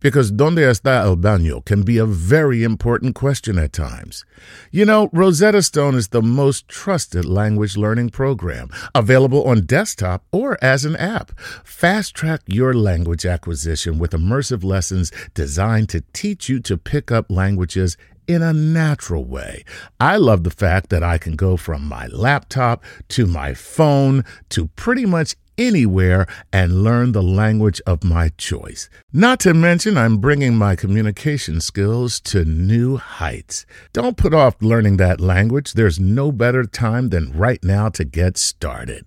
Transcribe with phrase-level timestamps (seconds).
[0.00, 4.24] Because donde está el baño can be a very important question at times.
[4.70, 10.58] You know, Rosetta Stone is the most trusted language learning program, available on desktop or
[10.62, 11.38] as an app.
[11.64, 17.30] Fast track your language acquisition with immersive lessons designed to teach you to pick up
[17.30, 19.64] languages in a natural way.
[20.00, 24.68] I love the fact that I can go from my laptop to my phone to
[24.68, 28.88] pretty much anywhere and learn the language of my choice.
[29.12, 33.66] Not to mention, I'm bringing my communication skills to new heights.
[33.92, 35.72] Don't put off learning that language.
[35.72, 39.06] There's no better time than right now to get started.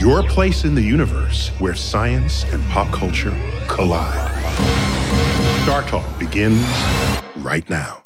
[0.00, 3.36] your place in the universe where science and pop culture
[3.68, 4.30] collide.
[5.66, 6.64] StarTalk begins
[7.44, 8.00] right now.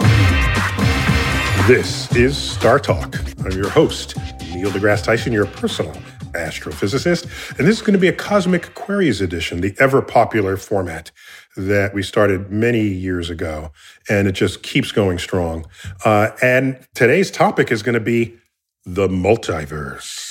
[1.68, 3.46] This is StarTalk.
[3.46, 4.16] I'm your host,
[4.52, 5.92] Neil deGrasse Tyson, your personal
[6.32, 7.58] astrophysicist.
[7.58, 11.12] And this is going to be a Cosmic Queries edition, the ever popular format
[11.56, 13.70] that we started many years ago.
[14.08, 15.64] And it just keeps going strong.
[16.04, 18.36] Uh, and today's topic is going to be
[18.84, 20.23] the multiverse.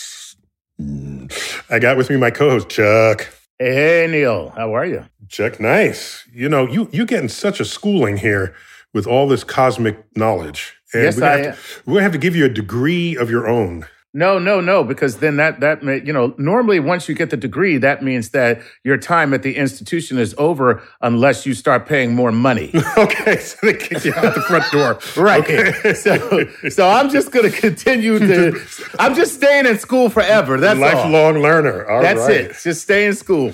[1.69, 3.27] I got with me my co host, Chuck.
[3.59, 4.49] Hey, Neil.
[4.49, 5.05] How are you?
[5.29, 6.23] Chuck, nice.
[6.31, 8.53] You know, you, you getting such a schooling here
[8.93, 10.75] with all this cosmic knowledge.
[10.93, 11.55] And yes, we're I am.
[11.85, 13.87] We're going to have to give you a degree of your own.
[14.15, 17.37] No, no, no, because then that that may, you know normally once you get the
[17.37, 22.13] degree, that means that your time at the institution is over unless you start paying
[22.13, 22.71] more money.
[22.97, 25.41] okay, so they kick you out the front door, right?
[25.41, 25.95] Okay.
[25.95, 28.61] so, so I'm just going to continue to.
[28.99, 30.59] I'm just staying in school forever.
[30.59, 31.41] That's a lifelong all.
[31.41, 31.89] learner.
[31.89, 32.41] All That's right.
[32.41, 32.55] it.
[32.61, 33.51] Just stay in school.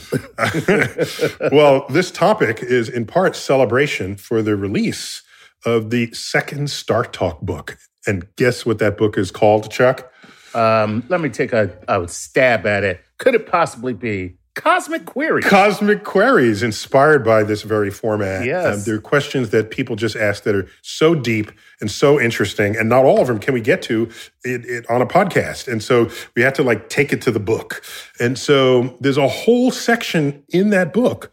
[1.54, 5.22] well, this topic is in part celebration for the release
[5.66, 10.12] of the second StarTalk book, and guess what that book is called, Chuck?
[10.54, 13.02] Um, let me take a, a stab at it.
[13.18, 15.46] Could it possibly be Cosmic Queries?
[15.46, 18.46] Cosmic Queries, inspired by this very format.
[18.46, 18.78] Yes.
[18.80, 22.76] Um, there are questions that people just ask that are so deep and so interesting,
[22.76, 24.10] and not all of them can we get to
[24.44, 25.68] it, it on a podcast.
[25.68, 27.82] And so we have to like take it to the book.
[28.20, 31.32] And so there's a whole section in that book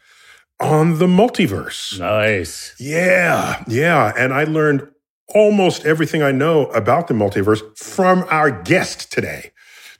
[0.61, 1.99] on the multiverse.
[1.99, 2.75] Nice.
[2.79, 4.13] Yeah, yeah.
[4.17, 4.89] And I learned
[5.29, 9.53] almost everything I know about the multiverse from our guest today.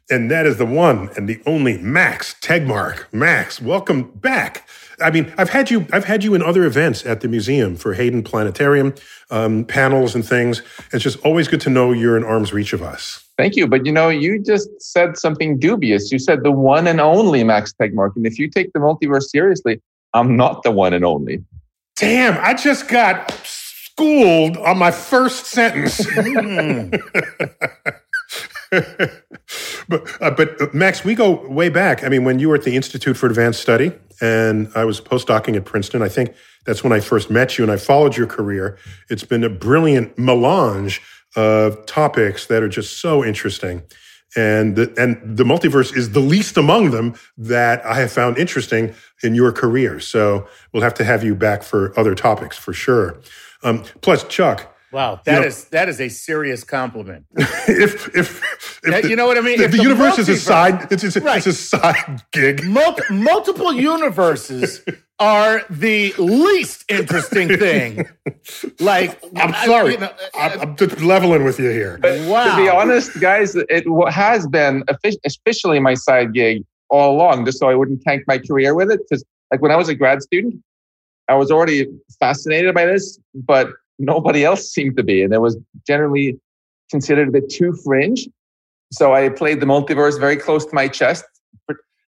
[0.09, 3.13] And that is the one and the only Max Tegmark.
[3.13, 4.69] Max, welcome back.
[5.01, 7.95] I mean, I've had you, I've had you in other events at the museum for
[7.95, 8.95] Hayden Planetarium,
[9.31, 10.63] um, panels and things.
[10.93, 13.25] It's just always good to know you're in arm's reach of us.
[13.37, 13.67] Thank you.
[13.67, 16.11] But you know, you just said something dubious.
[16.11, 18.13] You said the one and only Max Tegmark.
[18.17, 19.83] And if you take the multiverse seriously,
[20.15, 21.45] I'm not the one and only.
[21.97, 23.33] Damn, I just got
[23.97, 26.05] schooled on my first sentence.
[29.89, 32.05] but uh, but uh, Max, we go way back.
[32.05, 35.57] I mean, when you were at the Institute for Advanced Study, and I was postdocing
[35.57, 36.35] at Princeton, I think
[36.67, 38.77] that's when I first met you, and I followed your career.
[39.09, 41.01] It's been a brilliant melange
[41.35, 43.83] of topics that are just so interesting.
[44.35, 48.95] And the, and the multiverse is the least among them that I have found interesting
[49.23, 50.01] in your career.
[50.01, 53.19] So we'll have to have you back for other topics for sure.
[53.67, 54.73] Um, plus, Chuck.
[54.93, 57.27] Wow, that you know, is that is a serious compliment.
[57.37, 60.37] if if, if that, the, you know what I mean, the, the universe is a
[60.37, 61.39] side, it's, it's, right.
[61.39, 62.65] it's a side gig.
[62.65, 64.85] Mul- multiple universes
[65.19, 68.09] are the least interesting thing.
[68.79, 71.99] Like, I'm sorry, I, you know, I'm, I'm, just leveling with you here.
[72.29, 72.57] Wow.
[72.57, 74.85] To be honest, guys, it has been
[75.25, 79.01] especially my side gig all along, just so I wouldn't tank my career with it.
[79.01, 80.63] Because, like, when I was a grad student,
[81.29, 81.87] I was already
[82.19, 83.69] fascinated by this, but
[83.99, 85.23] nobody else seemed to be.
[85.23, 85.57] And it was
[85.87, 86.39] generally
[86.91, 88.29] considered a bit too fringe.
[88.93, 91.25] So I played the multiverse very close to my chest.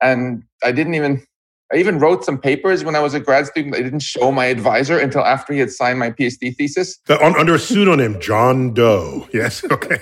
[0.01, 1.25] And I didn't even,
[1.73, 3.75] I even wrote some papers when I was a grad student.
[3.75, 6.99] I didn't show my advisor until after he had signed my PhD thesis.
[7.05, 9.27] The, on, under a pseudonym, John Doe.
[9.33, 9.63] Yes.
[9.71, 9.97] Okay.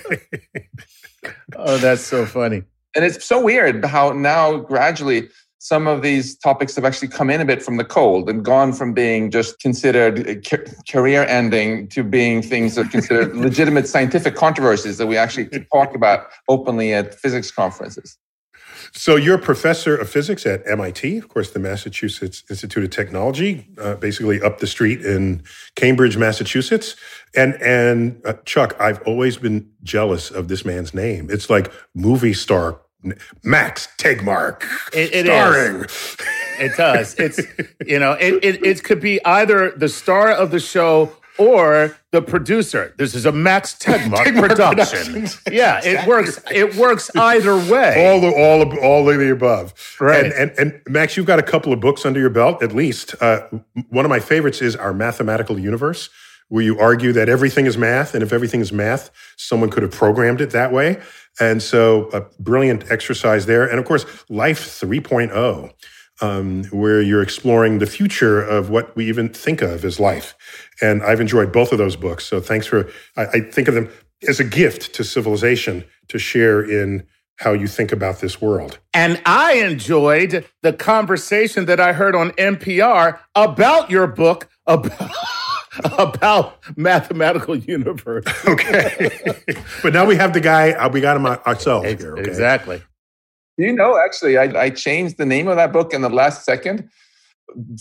[1.56, 2.64] oh, that's so funny.
[2.96, 5.30] And it's so weird how now gradually
[5.64, 8.74] some of these topics have actually come in a bit from the cold and gone
[8.74, 10.46] from being just considered
[10.90, 15.96] career ending to being things that are considered legitimate scientific controversies that we actually talk
[15.96, 18.18] about openly at physics conferences.
[18.92, 23.66] So you're a professor of physics at MIT, of course, the Massachusetts Institute of Technology,
[23.80, 25.44] uh, basically up the street in
[25.76, 26.98] Cambridge, Massachusetts.
[27.38, 31.30] And and uh, Chuck, I've always been jealous of this man's name.
[31.32, 32.82] It's like movie star
[33.44, 34.64] Max Tegmark.
[34.94, 35.86] It, it starring.
[35.86, 36.18] Is.
[36.60, 37.16] It does.
[37.16, 37.40] It's
[37.86, 42.22] you know, it, it it could be either the star of the show or the
[42.22, 42.94] producer.
[42.98, 45.28] This is a Max Tegmark, Tegmark production.
[45.52, 46.40] yeah, it works.
[46.52, 48.08] It works either way.
[48.08, 49.74] All the all of, all of the above.
[50.00, 50.26] Right.
[50.26, 53.16] And, and, and Max, you've got a couple of books under your belt, at least.
[53.22, 53.48] Uh,
[53.90, 56.10] one of my favorites is Our Mathematical Universe,
[56.50, 59.92] where you argue that everything is math, and if everything is math, someone could have
[59.92, 61.02] programmed it that way.
[61.40, 63.68] And so, a brilliant exercise there.
[63.68, 65.74] And of course, Life 3.0,
[66.22, 70.36] um, where you're exploring the future of what we even think of as life.
[70.82, 72.26] And I've enjoyed both of those books.
[72.26, 73.90] So, thanks for, I, I think of them
[74.28, 77.06] as a gift to civilization to share in
[77.38, 78.80] how you think about this world.
[78.94, 85.12] And I enjoyed the conversation that I heard on NPR about your book about
[85.98, 88.26] about mathematical universe.
[88.48, 89.12] okay,
[89.82, 90.72] but now we have the guy.
[90.72, 92.14] Uh, we got him ourselves here.
[92.14, 92.30] Okay?
[92.30, 92.82] Exactly.
[93.58, 96.90] You know, actually, I, I changed the name of that book in the last second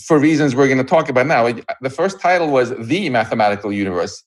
[0.05, 1.51] for reasons we're going to talk about now.
[1.81, 4.23] The first title was The Mathematical Universe.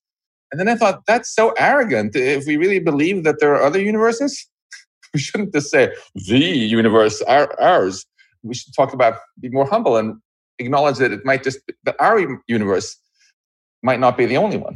[0.51, 2.17] And then I thought, that's so arrogant.
[2.17, 4.49] If we really believe that there are other universes,
[5.15, 8.07] we shouldn't just say the universe, our, ours.
[8.43, 10.21] We should talk about, be more humble and
[10.59, 12.97] acknowledge that it might just, that our universe
[13.83, 14.75] might not be the only one.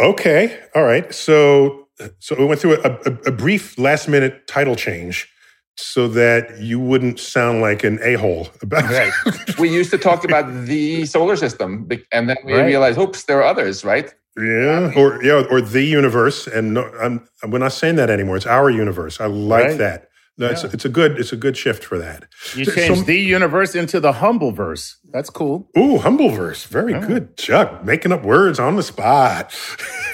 [0.00, 0.58] Okay.
[0.74, 1.12] All right.
[1.14, 1.88] So,
[2.18, 5.28] so we went through a, a, a brief last minute title change
[5.76, 9.12] so that you wouldn't sound like an a-hole about right.
[9.58, 12.64] we used to talk about the solar system and then we right.
[12.64, 17.28] realized oops there are others right yeah or yeah or the universe and no, I'm,
[17.46, 19.78] we're not saying that anymore it's our universe i like right.
[19.78, 20.52] that no, yeah.
[20.52, 22.26] it's, it's, a good it's a good shift for that.
[22.54, 24.98] You changed so, the universe into the humble verse.
[25.12, 25.70] That's cool.
[25.78, 26.64] Ooh, humble verse.
[26.64, 27.06] Very yeah.
[27.06, 27.84] good, Chuck.
[27.84, 29.54] Making up words on the spot.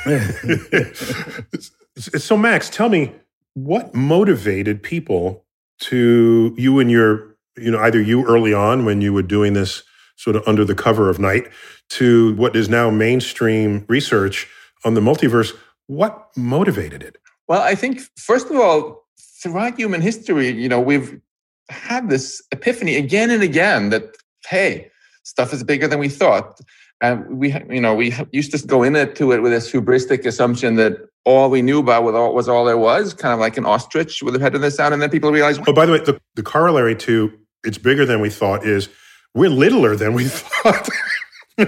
[1.97, 3.13] so, Max, tell me
[3.55, 5.45] what motivated people
[5.81, 9.83] to you and your you know either you early on when you were doing this
[10.17, 11.49] sort of under the cover of night
[11.89, 14.49] to what is now mainstream research
[14.85, 15.53] on the multiverse.
[15.89, 17.17] What motivated it?
[17.49, 19.02] Well, I think first of all
[19.43, 21.21] throughout human history, you know, we've
[21.69, 24.17] had this epiphany again and again that,
[24.49, 24.91] hey,
[25.25, 26.61] stuff is bigger than we thought.
[27.01, 30.99] And we, you know, we used to go into it with this hubristic assumption that
[31.25, 34.23] all we knew about was all, was all there was, kind of like an ostrich
[34.23, 34.95] with a head in the sand.
[34.95, 35.59] And then people realize.
[35.67, 37.33] Oh, by the way, the, the corollary to
[37.65, 38.89] it's bigger than we thought is
[39.35, 40.89] we're littler than we thought.
[41.59, 41.67] yeah.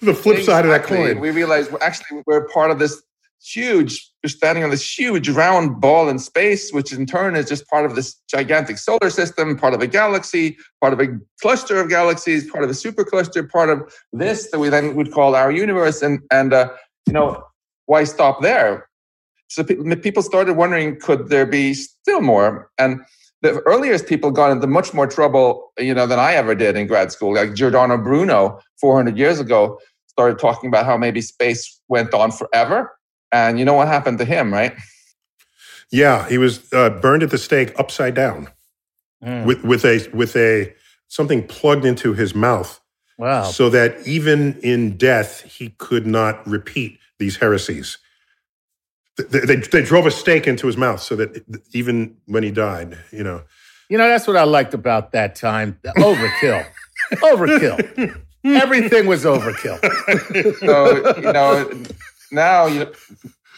[0.00, 0.42] the flip exactly.
[0.42, 1.20] side of that coin.
[1.20, 3.02] We realize we're actually we're part of this
[3.42, 7.66] huge you're standing on this huge round ball in space which in turn is just
[7.68, 11.06] part of this gigantic solar system part of a galaxy part of a
[11.40, 15.34] cluster of galaxies part of a supercluster part of this that we then would call
[15.34, 16.02] our universe.
[16.02, 16.70] And and uh,
[17.06, 17.42] you know
[17.86, 18.88] why stop there?
[19.48, 22.70] So people started wondering could there be still more?
[22.78, 23.00] And
[23.42, 26.86] the earliest people got into much more trouble you know than i ever did in
[26.86, 27.34] grad school.
[27.34, 32.92] Like giordano bruno 400 years ago started talking about how maybe space went on forever
[33.32, 34.74] and you know what happened to him, right?
[35.90, 38.48] Yeah, he was uh, burned at the stake upside down
[39.24, 39.44] mm.
[39.44, 40.72] with with a with a
[41.08, 42.80] something plugged into his mouth.
[43.18, 43.44] Wow!
[43.44, 47.98] So that even in death, he could not repeat these heresies.
[49.16, 52.98] They, they, they drove a stake into his mouth so that even when he died,
[53.10, 53.42] you know.
[53.90, 55.78] You know, that's what I liked about that time.
[55.84, 56.64] Overkill.
[57.16, 58.22] overkill.
[58.44, 59.78] Everything was overkill.
[60.60, 61.70] so, you know,
[62.32, 62.92] now you know,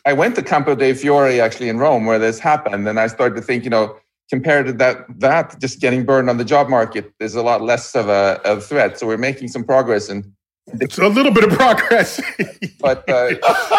[0.04, 3.36] I went to Campo dei Fiori actually in Rome where this happened, and I started
[3.36, 3.96] to think, you know,
[4.28, 7.94] compared to that, that just getting burned on the job market is a lot less
[7.94, 8.98] of a, a threat.
[8.98, 10.32] So we're making some progress and.
[10.80, 12.20] It's a little bit of progress,
[12.80, 13.34] but uh,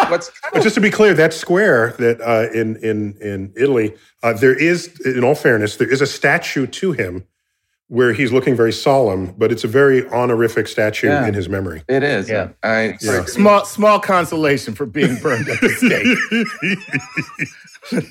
[0.10, 4.34] what's of- just to be clear, that square that uh, in in in Italy, uh,
[4.34, 7.24] there is, in all fairness, there is a statue to him
[7.90, 11.28] where he's looking very solemn, but it's a very honorific statue Yeah.
[11.28, 11.84] in his memory.
[11.88, 12.30] It is.
[12.30, 12.50] Yeah.
[12.64, 13.26] I, Yeah.
[13.26, 15.70] Small small consolation for being burned at the
[17.92, 18.04] stake.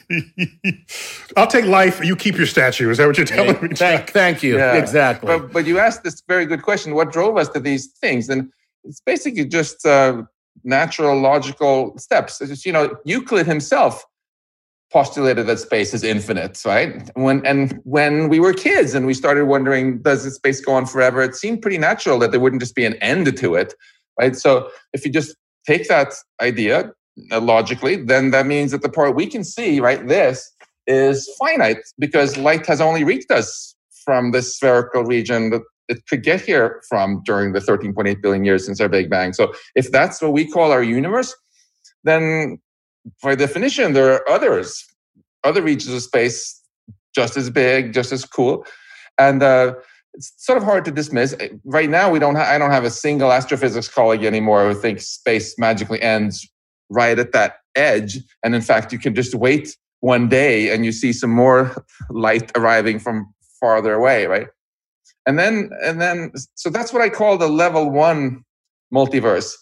[1.37, 2.05] I'll take life.
[2.05, 2.91] You keep your statue.
[2.91, 3.75] Is that what you're telling me?
[3.75, 4.57] thank, thank you.
[4.57, 4.75] Yeah.
[4.75, 5.27] Exactly.
[5.27, 6.95] But, but you asked this very good question.
[6.95, 8.29] What drove us to these things?
[8.29, 8.51] And
[8.85, 10.23] it's basically just uh,
[10.65, 12.41] natural, logical steps.
[12.41, 14.05] It's just, you know, Euclid himself
[14.93, 17.11] postulated that space is infinite, right?
[17.15, 20.87] When and when we were kids and we started wondering, does this space go on
[20.87, 21.23] forever?
[21.23, 23.75] It seemed pretty natural that there wouldn't just be an end to it,
[24.21, 24.37] right?
[24.37, 25.35] So if you just
[25.67, 26.93] take that idea
[27.31, 30.51] uh, logically, then that means that the part we can see, right, this
[30.87, 36.23] is finite because light has only reached us from this spherical region that it could
[36.23, 39.33] get here from during the 13.8 billion years since our Big Bang.
[39.33, 41.35] So if that's what we call our universe,
[42.05, 42.59] then
[43.23, 44.85] by definition, there are others,
[45.45, 46.61] other regions of space
[47.15, 48.65] just as big, just as cool.
[49.19, 49.75] And uh,
[50.15, 51.35] it's sort of hard to dismiss.
[51.65, 52.37] Right now, we don't.
[52.37, 56.49] Ha- I don't have a single astrophysics colleague anymore who thinks space magically ends
[56.91, 58.19] right at that edge.
[58.43, 62.51] And in fact, you can just wait one day and you see some more light
[62.57, 64.49] arriving from farther away, right?
[65.27, 68.45] And then, and then, so that's what I call the level one
[68.93, 69.55] multiverse,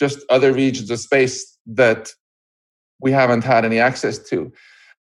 [0.00, 2.10] just other regions of space that
[3.02, 4.52] we haven't had any access to.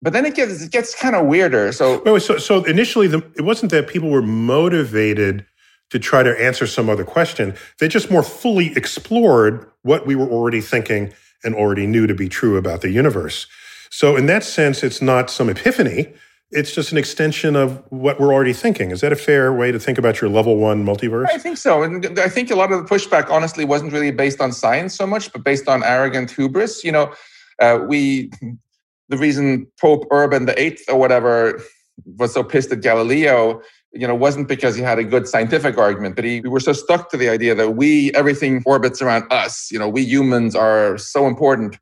[0.03, 1.73] But then it gets it gets kind of weirder.
[1.73, 5.47] So Wait, wait, so, so initially, the, it wasn't that people were motivated
[5.91, 7.55] to try to answer some other question.
[7.79, 11.13] They just more fully explored what we were already thinking
[11.45, 13.47] and already knew to be true about the universe.
[13.91, 16.13] So, in that sense, it's not some epiphany.
[16.51, 18.91] It's just an extension of what we're already thinking.
[18.91, 21.27] Is that a fair way to think about your level one multiverse?
[21.29, 21.83] I think so.
[21.83, 25.07] And I think a lot of the pushback, honestly, wasn't really based on science so
[25.07, 26.85] much, but based on arrogant hubris.
[26.85, 27.13] You know,
[27.61, 28.31] uh, we,
[29.09, 31.61] the reason Pope Urban the Eighth or whatever
[32.05, 33.61] was so pissed at Galileo,
[33.93, 36.73] you know, wasn't because he had a good scientific argument, but he, we were so
[36.73, 39.71] stuck to the idea that we, everything orbits around us.
[39.71, 41.79] You know, we humans are so important.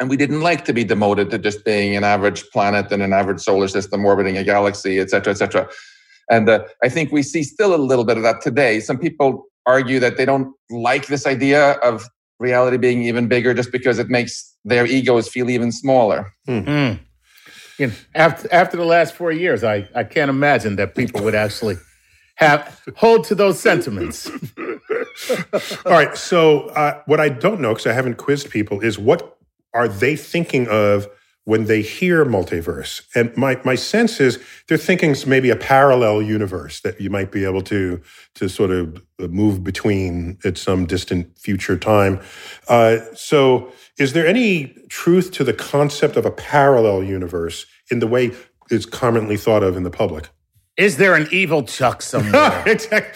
[0.00, 3.12] And we didn't like to be demoted to just being an average planet in an
[3.12, 5.68] average solar system orbiting a galaxy, et cetera, et cetera.
[6.28, 8.80] And uh, I think we see still a little bit of that today.
[8.80, 12.08] Some people argue that they don't like this idea of
[12.44, 16.32] reality being even bigger just because it makes their egos feel even smaller.
[16.48, 17.00] Mm.
[17.78, 21.34] You know, after after the last four years, I, I can't imagine that people would
[21.34, 21.76] actually
[22.36, 24.28] have hold to those sentiments.
[25.86, 26.16] All right.
[26.16, 29.36] So, uh, what I don't know, because I haven't quizzed people, is what
[29.72, 31.08] are they thinking of
[31.44, 33.02] when they hear multiverse?
[33.14, 37.44] And my, my sense is they're thinking maybe a parallel universe that you might be
[37.44, 38.00] able to,
[38.34, 42.20] to sort of move between at some distant future time.
[42.68, 48.06] Uh, so, is there any truth to the concept of a parallel universe in the
[48.06, 48.32] way
[48.70, 50.28] it's commonly thought of in the public?
[50.76, 52.32] Is there an evil Chuck somewhere?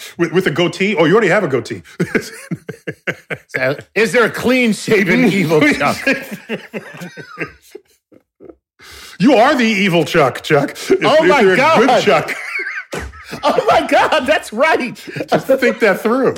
[0.17, 0.95] With, with a goatee?
[0.95, 1.83] Oh, you already have a goatee.
[3.95, 5.97] Is there a clean shaven evil Chuck?
[9.19, 10.71] You are the evil Chuck, Chuck.
[10.71, 11.79] If, Oh my if you're God.
[11.79, 12.31] good Chuck,
[13.43, 14.95] Oh my God, that's right.
[15.29, 16.33] just think that through.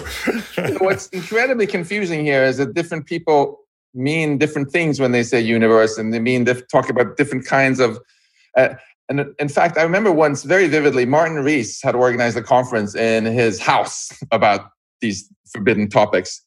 [0.79, 3.59] What's incredibly confusing here is that different people
[3.93, 7.79] mean different things when they say universe, and they mean diff- talk about different kinds
[7.79, 7.97] of.
[8.57, 8.69] Uh,
[9.09, 13.25] and in fact, I remember once very vividly, Martin Rees had organized a conference in
[13.25, 14.69] his house about
[15.01, 16.41] these forbidden topics,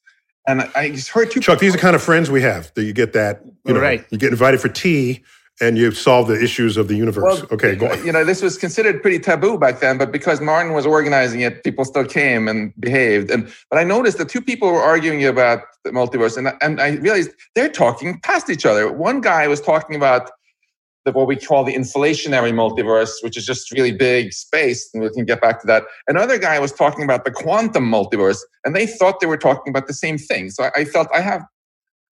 [0.46, 1.40] and I just heard two.
[1.40, 2.72] Chuck, these are the kind of friends we have.
[2.74, 4.04] That you get that, you know, Right.
[4.10, 5.24] you get invited for tea
[5.60, 7.44] and you solve the issues of the universe.
[7.52, 8.04] okay, go on.
[8.04, 11.62] You know, this was considered pretty taboo back then, but because Martin was organizing it,
[11.62, 13.30] people still came and behaved.
[13.30, 16.96] And but I noticed that two people were arguing about the multiverse, and and I
[16.96, 18.92] realized they're talking past each other.
[18.92, 20.30] One guy was talking about
[21.04, 25.10] the, what we call the inflationary multiverse, which is just really big space, and we
[25.10, 25.84] can get back to that.
[26.08, 29.86] Another guy was talking about the quantum multiverse, and they thought they were talking about
[29.86, 30.50] the same thing.
[30.50, 31.42] So I, I felt I have,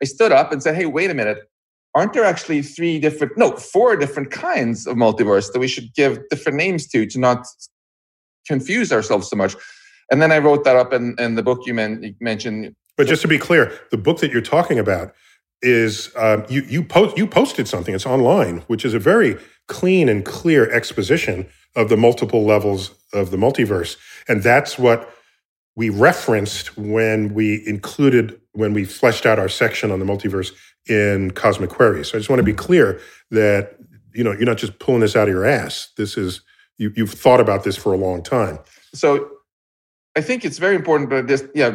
[0.01, 1.39] I stood up and said, "Hey, wait a minute."
[1.95, 6.27] Aren't there actually three different, no, four different kinds of multiverse that we should give
[6.31, 7.47] different names to to not
[8.47, 9.57] confuse ourselves so much?
[10.11, 12.75] And then I wrote that up in, in the book you, men, you mentioned.
[12.97, 15.15] But just to be clear, the book that you're talking about
[15.63, 17.95] is um, you you post you posted something.
[17.95, 21.47] It's online, which is a very clean and clear exposition
[21.77, 23.97] of the multiple levels of the multiverse,
[24.29, 25.15] and that's what
[25.77, 30.53] we referenced when we included when we fleshed out our section on the multiverse
[30.89, 32.09] in Cosmic Queries.
[32.09, 33.77] So I just want to be clear that
[34.15, 35.91] you know you're not just pulling this out of your ass.
[35.97, 36.43] This is
[36.79, 38.59] you, you've thought about this for a long time.
[38.95, 39.31] So
[40.17, 41.71] I think it's very important, but just, yeah,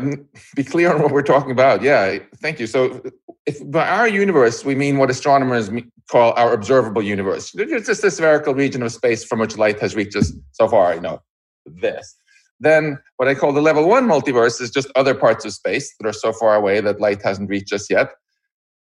[0.56, 1.82] be clear on what we're talking about.
[1.82, 2.68] Yeah, thank you.
[2.68, 3.02] So
[3.48, 5.72] if by our universe, we mean what astronomers
[6.10, 7.56] call our observable universe.
[7.56, 10.94] It's just a spherical region of space from which light has reached us so far,
[10.94, 11.22] you know,
[11.66, 12.16] this.
[12.60, 16.08] Then what I call the level one multiverse is just other parts of space that
[16.08, 18.12] are so far away that light hasn't reached us yet.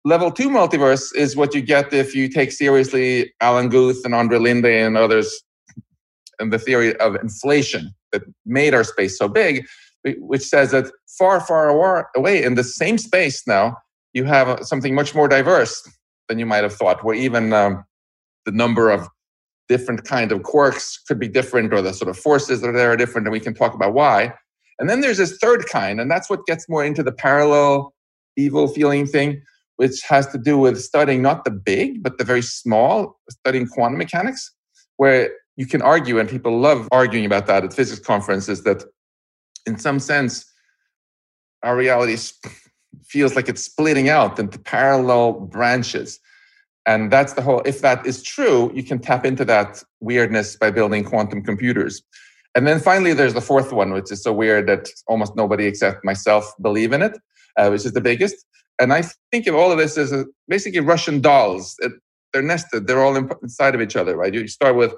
[0.08, 4.38] Level two multiverse is what you get if you take seriously Alan Guth and Andre
[4.38, 5.44] Linde and others
[6.40, 9.68] and the theory of inflation that made our space so big,
[10.20, 10.86] which says that
[11.18, 13.76] far, far away in the same space now,
[14.14, 15.86] you have something much more diverse
[16.30, 17.84] than you might have thought, where even um,
[18.46, 19.10] the number of
[19.68, 22.94] different kind of quarks could be different or the sort of forces that are there
[22.94, 24.34] are different and we can talk about why.
[24.80, 27.94] And then there's this third kind and that's what gets more into the parallel
[28.38, 29.42] evil feeling thing
[29.77, 33.98] which has to do with studying not the big but the very small studying quantum
[33.98, 34.53] mechanics
[34.98, 38.84] where you can argue and people love arguing about that at physics conferences that
[39.65, 40.46] in some sense
[41.63, 42.17] our reality
[43.03, 46.19] feels like it's splitting out into parallel branches
[46.88, 50.72] and that's the whole, if that is true, you can tap into that weirdness by
[50.72, 52.01] building quantum computers.
[52.55, 56.05] And then finally, there's the fourth one, which is so weird that almost nobody except
[56.05, 57.19] myself believe in it,
[57.57, 58.38] uh, which is the biggest.
[58.79, 61.75] And I think of all of this as a, basically Russian dolls.
[61.79, 61.91] It,
[62.34, 64.34] they're nested, they're all inside of each other, right?
[64.34, 64.93] You start with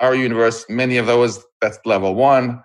[0.00, 2.62] our universe, many of those, that's level one.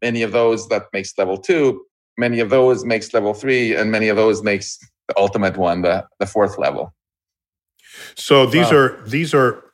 [0.00, 1.84] Many of those, that makes level two.
[2.16, 3.74] Many of those makes level three.
[3.74, 4.78] And many of those makes
[5.08, 6.94] the ultimate one, the, the fourth level.
[8.14, 8.76] So these wow.
[8.76, 9.64] are these are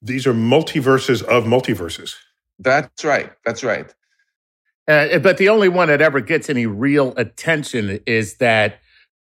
[0.00, 2.14] these are multiverses of multiverses.
[2.58, 3.32] That's right.
[3.44, 3.92] That's right.
[4.88, 8.80] Uh, but the only one that ever gets any real attention is that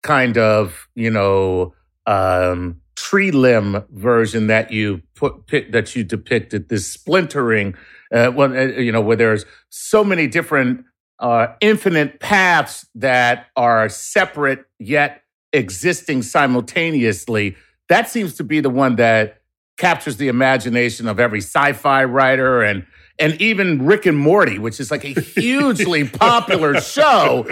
[0.05, 1.73] kind of you know
[2.05, 6.69] um, tree limb version that you put that you depicted.
[6.69, 7.75] This splintering,
[8.13, 10.85] uh, well, uh, you know, where there's so many different
[11.19, 17.55] uh, infinite paths that are separate yet existing simultaneously
[17.89, 19.41] that seems to be the one that
[19.77, 22.85] captures the imagination of every sci-fi writer and
[23.17, 27.47] and even Rick and Morty, which is like a hugely popular show.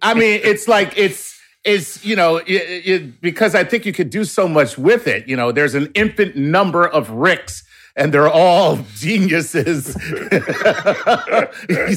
[0.00, 1.37] I mean, it's like it's
[1.68, 5.28] it's you know it, it, because I think you could do so much with it.
[5.28, 7.64] You know, there's an infinite number of Ricks.
[7.96, 9.86] And they're all geniuses.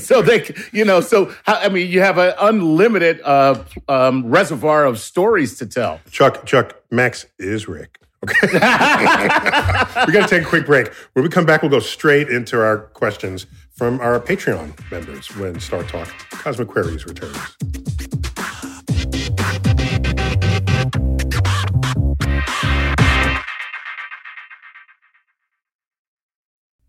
[0.04, 5.00] so they, you know, so I mean, you have an unlimited uh, um, reservoir of
[5.00, 6.02] stories to tell.
[6.10, 8.00] Chuck, Chuck, Max is Rick.
[8.24, 8.34] Okay.
[8.52, 10.92] We're to take a quick break.
[11.14, 15.58] When we come back, we'll go straight into our questions from our Patreon members when
[15.58, 17.91] StarTalk Cosmic Queries returns.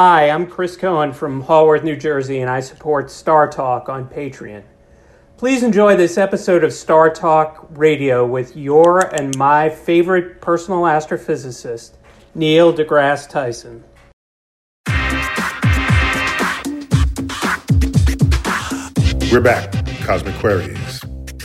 [0.00, 4.62] Hi, I'm Chris Cohen from Haworth, New Jersey, and I support StarTalk on Patreon.
[5.36, 11.94] Please enjoy this episode of StarTalk Radio with your and my favorite personal astrophysicist,
[12.36, 13.82] Neil deGrasse Tyson.
[19.32, 21.00] We're back, Cosmic Queries,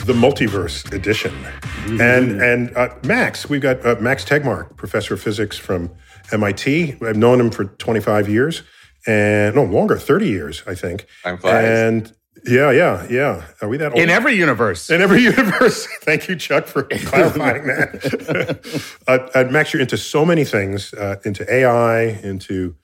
[0.06, 2.00] the Multiverse Edition, mm-hmm.
[2.00, 3.48] and and uh, Max.
[3.48, 5.90] We've got uh, Max Tegmark, professor of physics from
[6.32, 6.96] MIT.
[7.02, 8.62] I've known him for 25 years
[9.06, 11.06] and no longer, 30 years, I think.
[11.24, 11.64] I'm fine.
[11.64, 12.12] And
[12.46, 13.44] Yeah, yeah, yeah.
[13.60, 14.00] Are we that old?
[14.00, 14.90] In every universe.
[14.90, 15.86] In every universe.
[16.02, 18.92] Thank you, Chuck, for clarifying that.
[19.06, 22.76] uh, uh, Max, you're into so many things, uh, into AI, into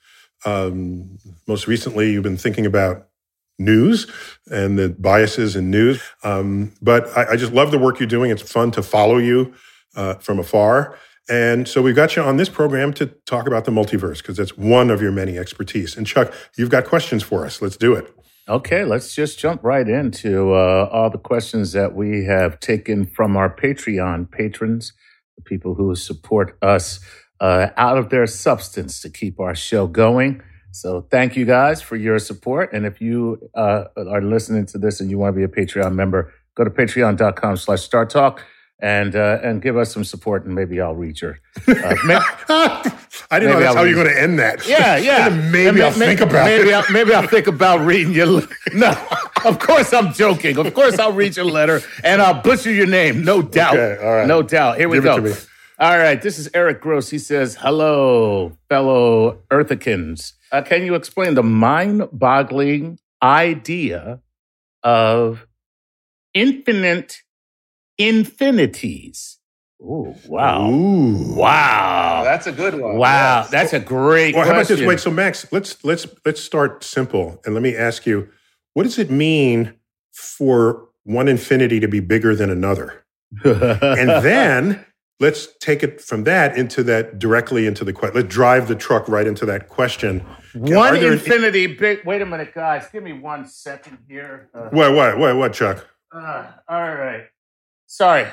[0.45, 3.07] um, most recently, you've been thinking about
[3.59, 4.07] news
[4.49, 6.01] and the biases in news.
[6.23, 8.31] Um, but I, I, just love the work you're doing.
[8.31, 9.53] It's fun to follow you
[9.95, 10.97] uh, from afar.
[11.29, 14.57] And so we've got you on this program to talk about the multiverse because that's
[14.57, 15.95] one of your many expertise.
[15.95, 17.61] And Chuck, you've got questions for us.
[17.61, 18.13] Let's do it.
[18.49, 23.37] Okay, let's just jump right into uh, all the questions that we have taken from
[23.37, 24.93] our Patreon patrons,
[25.37, 26.99] the people who support us
[27.39, 30.41] uh, out of their substance to keep our show going.
[30.71, 32.73] So thank you guys for your support.
[32.73, 35.93] And if you uh, are listening to this and you want to be a Patreon
[35.93, 38.39] member, go to patreon.com slash StarTalk
[38.81, 41.39] and uh, and give us some support, and maybe I'll read your.
[41.67, 44.67] Uh, maybe, I didn't know that's I'll how you're going to end that.
[44.67, 45.29] Yeah, yeah.
[45.29, 46.73] maybe I'll think about maybe it.
[46.73, 48.41] I'll, maybe I'll think about reading your.
[48.73, 48.91] No,
[49.45, 50.57] of course I'm joking.
[50.57, 53.77] Of course I'll read your letter and I'll butcher your name, no doubt.
[53.77, 54.27] Okay, all right.
[54.27, 54.77] No doubt.
[54.77, 55.33] Here we Give go.
[55.79, 57.09] All right, this is Eric Gross.
[57.09, 60.33] He says, "Hello, fellow Earthicans.
[60.51, 64.19] Uh, can you explain the mind-boggling idea
[64.83, 65.47] of
[66.33, 67.21] infinite
[67.97, 69.37] infinities.
[69.83, 70.69] Oh wow!
[70.69, 71.33] Ooh.
[71.33, 72.97] Wow, that's a good one.
[72.97, 73.49] Wow, yes.
[73.49, 74.35] that's a great.
[74.35, 74.81] Well, how about this?
[74.81, 78.29] Wait, so Max, let's let's let's start simple, and let me ask you,
[78.73, 79.73] what does it mean
[80.13, 83.03] for one infinity to be bigger than another?
[83.43, 84.85] and then
[85.19, 88.21] let's take it from that into that directly into the question.
[88.21, 90.19] Let's drive the truck right into that question.
[90.53, 92.05] One infinity an, big.
[92.05, 92.87] Wait a minute, guys.
[92.91, 94.49] Give me one second here.
[94.53, 94.93] Uh, what?
[94.93, 95.17] What?
[95.17, 95.37] What?
[95.37, 95.53] What?
[95.53, 95.87] Chuck?
[96.11, 97.23] Uh, all right.
[97.91, 98.25] Sorry.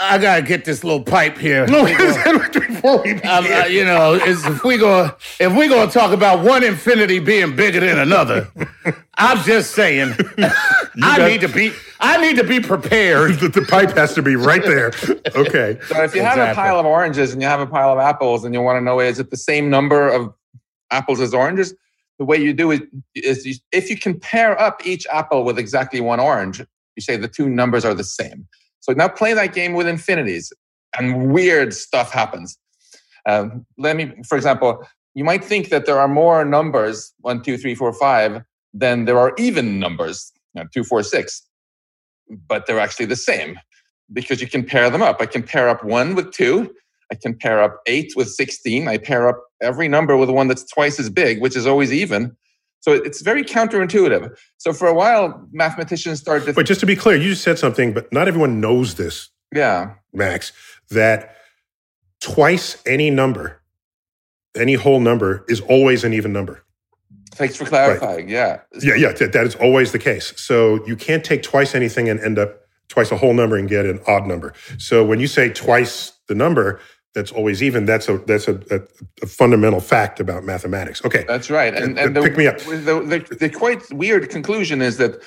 [0.00, 1.64] I gotta get this little pipe here.
[1.68, 3.30] No, before we begin.
[3.30, 7.54] Um, uh, you know, if we go if we gonna talk about one infinity being
[7.54, 8.50] bigger than another,
[9.14, 13.38] I'm just saying, I got, need to be I need to be prepared.
[13.38, 14.90] the, the, pipe has to be right there.
[15.36, 15.78] Okay.
[15.86, 18.44] So if you have a pile of oranges and you have a pile of apples,
[18.44, 20.34] and you want to know is it the same number of
[20.90, 21.74] apples as oranges?
[22.18, 22.82] The way you do it
[23.14, 26.60] is you, if you compare up each apple with exactly one orange,
[26.96, 28.48] you say the two numbers are the same.
[28.84, 30.52] So now play that game with infinities,
[30.98, 32.58] and weird stuff happens.
[33.26, 37.56] Um, let me, for example, you might think that there are more numbers one, two,
[37.56, 38.42] three, four, five
[38.74, 41.46] than there are even numbers you know, two, four, six,
[42.46, 43.58] but they're actually the same
[44.12, 45.16] because you can pair them up.
[45.18, 46.70] I can pair up one with two.
[47.10, 48.86] I can pair up eight with 16.
[48.86, 52.36] I pair up every number with one that's twice as big, which is always even.
[52.84, 54.36] So it's very counterintuitive.
[54.58, 56.44] So for a while, mathematicians started.
[56.44, 59.30] To but just to be clear, you just said something, but not everyone knows this.
[59.54, 60.52] Yeah, Max,
[60.90, 61.34] that
[62.20, 63.62] twice any number,
[64.54, 66.62] any whole number, is always an even number.
[67.32, 68.26] Thanks for clarifying.
[68.26, 68.28] Right.
[68.28, 69.12] Yeah, yeah, yeah.
[69.12, 70.34] That is always the case.
[70.36, 73.86] So you can't take twice anything and end up twice a whole number and get
[73.86, 74.52] an odd number.
[74.76, 76.80] So when you say twice the number,
[77.14, 77.86] that's always even.
[77.86, 78.80] That's a that's a, a,
[79.22, 81.04] a, fundamental fact about mathematics.
[81.04, 81.74] Okay, that's right.
[81.74, 82.58] And, uh, and, the, pick me up.
[82.58, 85.22] The, the, the, quite weird conclusion is that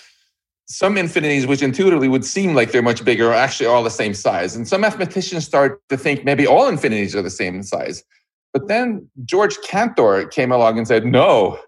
[0.68, 4.14] some infinities, which intuitively would seem like they're much bigger, are actually all the same
[4.14, 4.56] size.
[4.56, 8.04] And some mathematicians start to think maybe all infinities are the same size.
[8.52, 11.60] But then George Cantor came along and said, no,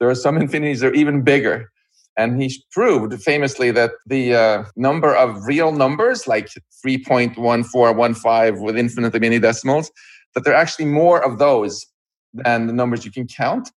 [0.00, 1.70] there are some infinities that are even bigger.
[2.18, 6.48] And he proved famously that the uh, number of real numbers, like
[6.84, 9.92] 3.1415 with infinitely many decimals,
[10.34, 11.86] that there are actually more of those
[12.34, 13.70] than the numbers you can count.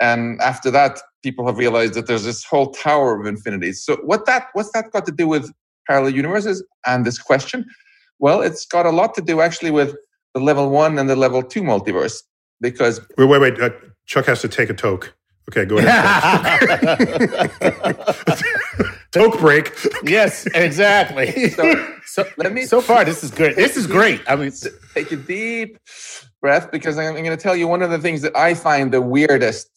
[0.00, 3.82] And after that, people have realized that there's this whole tower of infinities.
[3.84, 5.52] So what that what's that got to do with
[5.86, 7.64] parallel universes and this question?
[8.18, 9.96] Well, it's got a lot to do actually with
[10.34, 12.22] the level one and the level two multiverse.
[12.60, 13.60] Because wait, wait, wait.
[13.60, 13.70] Uh,
[14.06, 15.14] Chuck has to take a toke.
[15.48, 17.50] Okay, go ahead.
[19.12, 19.72] Toke break.
[20.04, 21.50] yes, exactly.
[21.58, 22.64] So, so, let me.
[22.64, 23.56] So far, this is good.
[23.56, 24.20] This is great.
[24.26, 24.52] I mean,
[24.94, 25.78] take a deep
[26.40, 28.92] breath because I'm, I'm going to tell you one of the things that I find
[28.92, 29.68] the weirdest.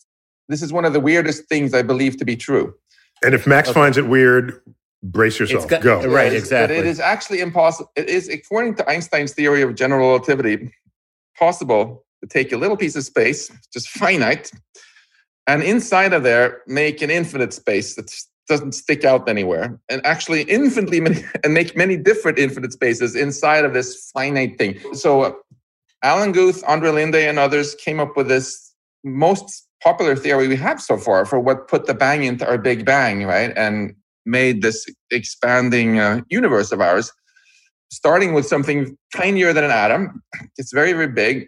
[0.47, 2.73] This is one of the weirdest things I believe to be true.
[3.23, 3.79] And if Max okay.
[3.79, 4.61] finds it weird,
[5.03, 5.67] brace yourself.
[5.67, 6.05] Got, Go.
[6.07, 6.77] Right, exactly.
[6.77, 7.91] But it is actually impossible.
[7.95, 10.73] It is, according to Einstein's theory of general relativity,
[11.37, 14.51] possible to take a little piece of space, just finite,
[15.47, 18.11] and inside of there make an infinite space that
[18.47, 19.79] doesn't stick out anywhere.
[19.89, 24.79] And actually infinitely many, and make many different infinite spaces inside of this finite thing.
[24.93, 25.33] So uh,
[26.03, 28.73] alan guth andre linde and others came up with this
[29.03, 32.85] most popular theory we have so far for what put the bang into our big
[32.85, 33.53] bang right?
[33.55, 37.11] And made this expanding uh, universe of ours
[37.91, 40.21] starting with something tinier than an atom.
[40.57, 41.47] It's very very big.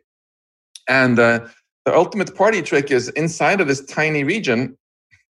[0.88, 1.48] And uh,
[1.86, 4.78] the ultimate party trick is inside of this tiny region,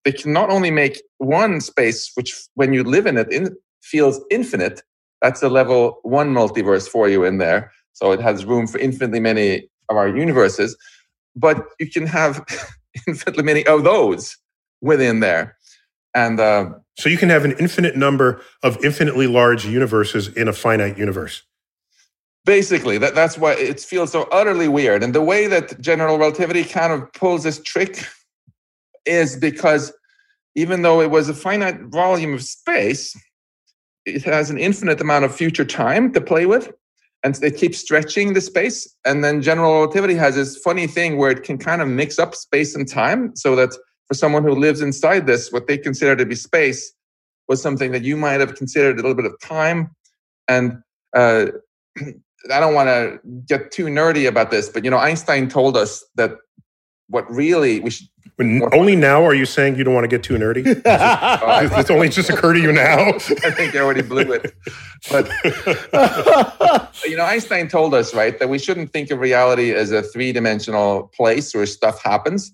[0.06, 4.22] they can not only make one space, which when you live in it, in, feels
[4.30, 4.82] infinite.
[5.22, 7.72] That's a level one multiverse for you in there.
[7.94, 10.76] So it has room for infinitely many of our universes,
[11.36, 12.44] but you can have
[13.08, 14.38] infinitely many of those
[14.82, 15.56] within there.
[16.14, 20.54] And uh, so you can have an infinite number of infinitely large universes in a
[20.54, 21.44] finite universe.
[22.46, 25.02] Basically, that, that's why it feels so utterly weird.
[25.02, 28.06] And the way that general relativity kind of pulls this trick
[29.06, 29.94] is because
[30.56, 33.18] even though it was a finite volume of space,
[34.06, 36.72] it has an infinite amount of future time to play with.
[37.24, 38.94] And it keeps stretching the space.
[39.06, 42.36] And then general relativity has this funny thing where it can kind of mix up
[42.36, 43.74] space and time so that
[44.08, 46.94] for someone who lives inside this, what they consider to be space
[47.48, 49.96] was something that you might have considered a little bit of time.
[50.50, 50.82] And
[51.16, 51.48] uh,
[52.52, 56.04] I don't want to get too nerdy about this, but you know, Einstein told us
[56.16, 56.38] that
[57.08, 58.08] what really we should.
[58.40, 60.64] Only now are you saying you don't want to get too nerdy?
[61.78, 63.10] it's only just occurred to you now.
[63.10, 64.56] I think I already blew it.
[65.12, 65.30] But
[67.06, 71.12] you know, Einstein told us right that we shouldn't think of reality as a three-dimensional
[71.16, 72.52] place where stuff happens,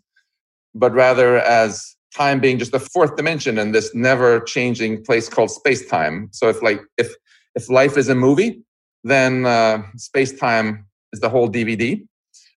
[0.76, 6.28] but rather as time being just a fourth dimension in this never-changing place called space-time.
[6.34, 7.14] So if like if
[7.56, 8.62] if life is a movie,
[9.04, 12.06] then uh, space time is the whole DVD.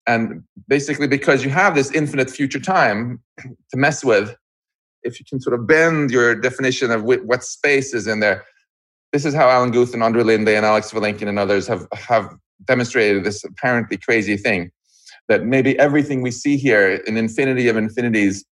[0.08, 4.36] And basically, because you have this infinite future time to mess with,
[5.04, 8.46] if you can sort of bend your definition of what space is in there,
[9.14, 12.36] this is how Alan Guth and Andre Linde and Alex Vilenkin and others have, have
[12.66, 14.72] demonstrated this apparently crazy thing
[15.28, 18.44] that maybe everything we see here, an infinity of infinities,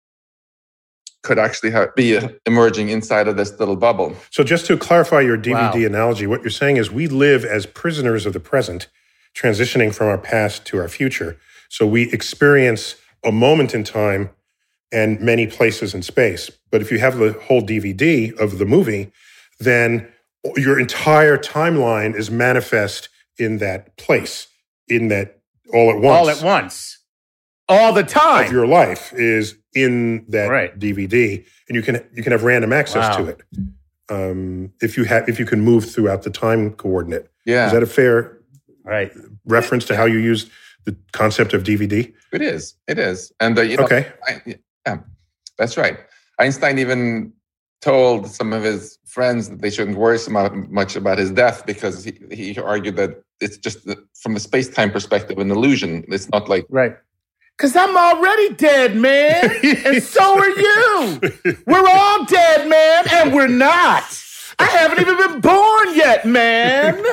[1.24, 4.16] could actually have, be emerging inside of this little bubble.
[4.32, 5.86] So, just to clarify your DVD wow.
[5.86, 8.88] analogy, what you're saying is we live as prisoners of the present,
[9.36, 11.38] transitioning from our past to our future.
[11.70, 14.30] So, we experience a moment in time
[14.92, 16.50] and many places in space.
[16.72, 19.12] But if you have the whole DVD of the movie,
[19.60, 20.08] then
[20.56, 24.48] your entire timeline is manifest in that place,
[24.88, 25.40] in that
[25.74, 26.20] all at once.
[26.20, 27.00] All at once.
[27.70, 28.46] All the time.
[28.46, 30.78] Of your life is in that right.
[30.80, 33.18] DVD, and you can you can have random access wow.
[33.18, 33.42] to it
[34.10, 37.30] um, if you have if you can move throughout the time coordinate.
[37.46, 38.40] Yeah, is that a fair
[38.84, 39.12] right
[39.46, 40.50] reference to how you use
[40.86, 42.14] the concept of DVD?
[42.32, 42.76] It is.
[42.88, 43.32] It is.
[43.40, 45.00] And uh, you know, okay, I, yeah,
[45.58, 46.00] that's right.
[46.40, 47.34] Einstein even
[47.82, 52.04] told some of his friends that they shouldn't worry so much about his death because
[52.04, 56.04] he, he argued that it's just from the space time perspective an illusion.
[56.08, 56.98] It's not like right
[57.58, 59.50] Cause I'm already dead, man.
[59.64, 61.20] and so are you.
[61.66, 64.04] We're all dead, man, and we're not.
[64.60, 67.04] I haven't even been born yet, man.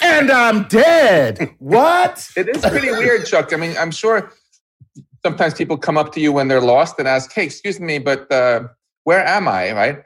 [0.00, 1.54] And I'm dead.
[1.58, 2.28] What?
[2.36, 3.52] It is pretty weird, Chuck.
[3.52, 4.32] I mean, I'm sure
[5.24, 8.30] sometimes people come up to you when they're lost and ask, hey, excuse me, but
[8.32, 8.68] uh,
[9.04, 9.72] where am I?
[9.72, 10.02] Right?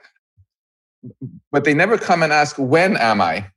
[1.50, 3.50] But they never come and ask, when am I?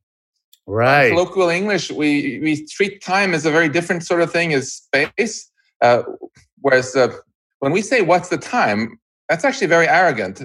[0.68, 1.08] Right.
[1.08, 4.74] In colloquial English, we, we treat time as a very different sort of thing as
[4.74, 5.50] space.
[5.86, 6.04] Uh,
[6.62, 7.14] whereas uh,
[7.60, 8.82] when we say what's the time,
[9.30, 10.38] that's actually very arrogant.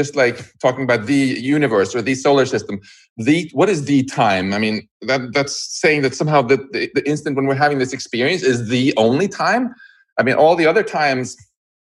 [0.00, 1.22] Just like talking about the
[1.58, 2.80] universe or the solar system,
[3.18, 4.54] the what is the time?
[4.54, 7.92] I mean, that that's saying that somehow the, the, the instant when we're having this
[7.92, 9.74] experience is the only time.
[10.18, 11.36] I mean, all the other times,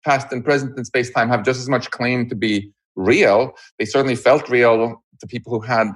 [0.06, 3.52] past and present in space time, have just as much claim to be real.
[3.78, 5.88] They certainly felt real to people who had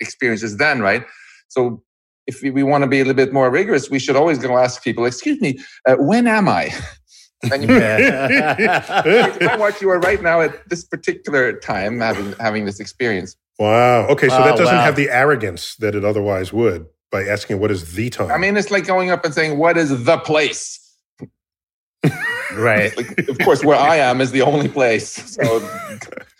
[0.00, 1.04] experiences then, right?
[1.48, 1.82] So
[2.26, 4.56] if we, we want to be a little bit more rigorous, we should always go
[4.58, 6.70] ask people, excuse me, uh, when am I?
[7.52, 12.80] and you, I watch you are right now at this particular time having having this
[12.80, 13.36] experience.
[13.58, 14.06] Wow.
[14.08, 14.82] Okay, so that doesn't wow.
[14.82, 18.30] have the arrogance that it otherwise would by asking what is the time.
[18.30, 20.80] I mean, it's like going up and saying, "What is the place?"
[22.56, 22.96] right.
[22.96, 25.12] like, of course, where I am is the only place.
[25.34, 25.68] So.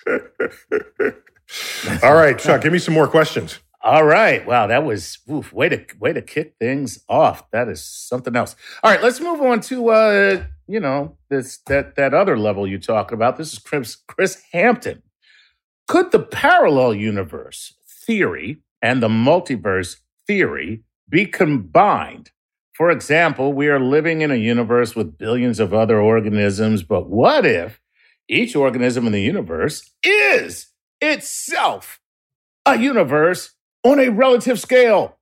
[2.03, 3.59] All right, Chuck, give me some more questions.
[3.85, 4.47] All right.
[4.47, 7.51] Wow, that was oof, way to way to kick things off.
[7.51, 8.57] That is something else.
[8.83, 12.79] All right, let's move on to uh, you know, this that that other level you
[12.79, 13.37] talk about.
[13.37, 15.03] This is Chris Chris Hampton.
[15.87, 22.31] Could the parallel universe theory and the multiverse theory be combined?
[22.73, 27.45] For example, we are living in a universe with billions of other organisms, but what
[27.45, 27.81] if
[28.31, 30.69] each organism in the universe is
[31.03, 32.01] itself
[32.65, 33.51] a universe
[33.85, 35.19] on a relative scale,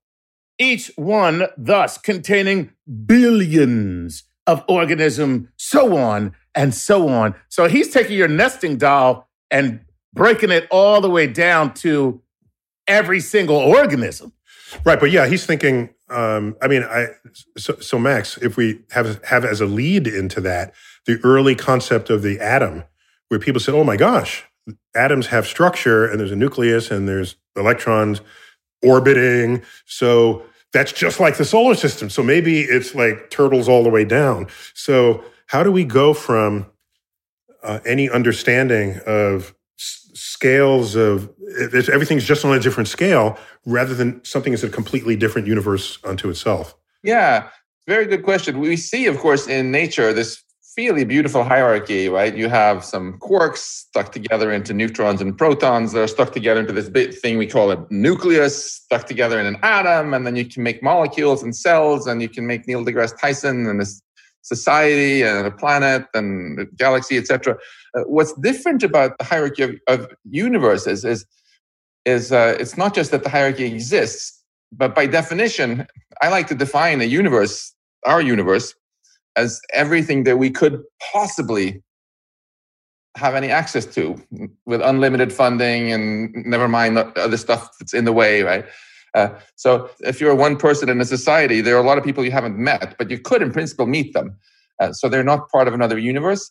[0.59, 2.71] each one thus containing
[3.07, 7.35] billions of organisms, so on and so on.
[7.49, 9.81] So he's taking your nesting doll and
[10.15, 12.23] breaking it all the way down to
[12.87, 14.33] every single organism.
[14.85, 15.91] Right, but yeah, he's thinking.
[16.09, 17.09] Um, I mean, I
[17.57, 20.75] so, so Max, if we have have as a lead into that
[21.07, 22.85] the early concept of the atom,
[23.29, 24.45] where people said, "Oh my gosh,
[24.95, 28.21] atoms have structure, and there's a nucleus, and there's electrons
[28.83, 32.11] orbiting." So that's just like the solar system.
[32.11, 34.47] So maybe it's like turtles all the way down.
[34.75, 36.67] So how do we go from
[37.63, 41.31] uh, any understanding of s- scales of
[41.73, 46.31] everything's just on a different scale rather than something is a completely different universe unto
[46.31, 46.75] itself?
[47.03, 47.49] Yeah,
[47.87, 48.59] very good question.
[48.59, 50.43] We see, of course, in nature this
[50.77, 52.35] really beautiful hierarchy, right?
[52.35, 56.73] You have some quarks stuck together into neutrons and protons that are stuck together into
[56.73, 60.45] this big thing we call a nucleus, stuck together in an atom, and then you
[60.45, 64.01] can make molecules and cells, and you can make Neil deGrasse Tyson and this
[64.43, 67.57] society and a planet and a galaxy, etc.
[67.95, 71.25] Uh, what's different about the hierarchy of, of universes is
[72.05, 75.87] is uh, it's not just that the hierarchy exists, but by definition,
[76.21, 77.73] I like to define a universe,
[78.05, 78.75] our universe,
[79.37, 81.83] as everything that we could possibly
[83.17, 84.21] have any access to
[84.65, 88.65] with unlimited funding and never mind the other stuff that's in the way, right?
[89.15, 92.25] Uh, so if you're one person in a society, there are a lot of people
[92.25, 94.37] you haven't met, but you could in principle meet them.
[94.81, 96.51] Uh, so they're not part of another universe.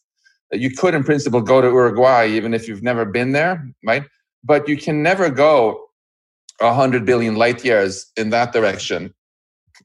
[0.53, 4.03] Uh, you could in principle go to Uruguay even if you've never been there, right?
[4.43, 5.87] But you can never go
[6.59, 9.13] 100 billion light years in that direction,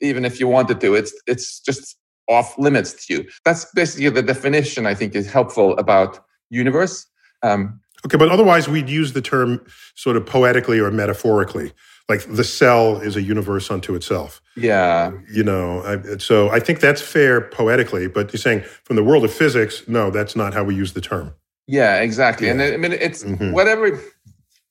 [0.03, 0.95] even if you wanted to.
[0.95, 1.97] It's, it's just
[2.29, 3.29] off limits to you.
[3.45, 6.19] That's basically the definition I think is helpful about
[6.51, 7.07] universe.
[7.43, 11.73] Um, okay, but otherwise we'd use the term sort of poetically or metaphorically
[12.09, 14.41] like the cell is a universe unto itself.
[14.57, 15.13] Yeah.
[15.31, 19.25] You know, I, so I think that's fair poetically, but you're saying from the world
[19.25, 21.35] of physics, no, that's not how we use the term.
[21.67, 22.47] Yeah, exactly.
[22.47, 22.53] Yeah.
[22.55, 23.53] And I mean, it's mm-hmm.
[23.53, 24.01] whatever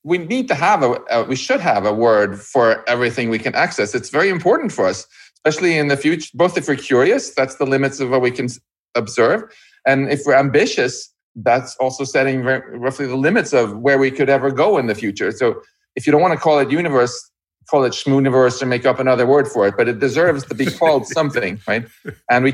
[0.03, 3.53] we need to have a, a, we should have a word for everything we can
[3.53, 3.93] access.
[3.93, 5.05] It's very important for us,
[5.45, 8.47] especially in the future, both if we're curious, that's the limits of what we can
[8.95, 9.43] observe.
[9.85, 14.51] And if we're ambitious, that's also setting roughly the limits of where we could ever
[14.51, 15.31] go in the future.
[15.31, 15.61] So
[15.95, 17.31] if you don't want to call it universe,
[17.69, 20.65] call it schmooniverse or make up another word for it, but it deserves to be
[20.65, 21.85] called something, right?
[22.29, 22.53] And we,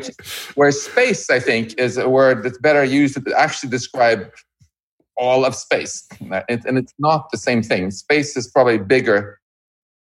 [0.56, 4.32] where space, I think, is a word that's better used to actually describe
[5.16, 6.08] all of space.
[6.20, 7.92] And it's not the same thing.
[7.92, 9.40] Space is probably bigger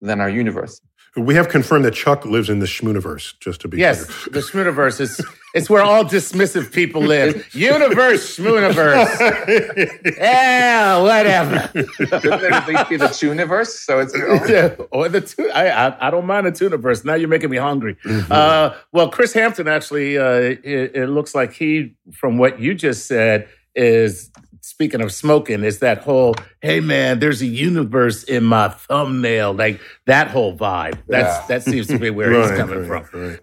[0.03, 0.81] than our universe.
[1.17, 4.33] We have confirmed that Chuck lives in the Schmooniverse, just to be yes, clear.
[4.33, 5.25] the Schmooniverse is
[5.55, 7.55] it's where all dismissive people live.
[7.55, 10.17] Universe, Schmooniverse.
[10.19, 11.55] yeah, whatever.
[11.57, 14.13] At least be the Tuniverse, so it's
[14.51, 17.05] yeah, or the tu- I, I, I don't mind the Tuniverse.
[17.05, 17.95] Now you're making me hungry.
[18.05, 18.33] Mm-hmm.
[18.33, 23.07] Uh, well, Chris Hampton actually, uh, it, it looks like he, from what you just
[23.07, 24.31] said, is
[24.65, 29.81] speaking of smoking, is that whole, hey man, there's a universe in my thumbnail, like
[30.07, 30.99] that whole vibe.
[31.07, 31.47] That's yeah.
[31.49, 33.21] that seems to be where right, he's coming right, from.
[33.21, 33.41] Right.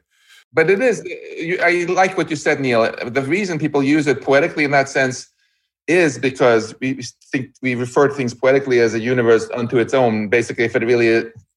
[0.51, 1.01] But it is.
[1.62, 2.91] I like what you said, Neil.
[3.05, 5.29] The reason people use it poetically in that sense
[5.88, 10.27] is because we think we refer to things poetically as a universe unto its own.
[10.27, 11.07] Basically, if it really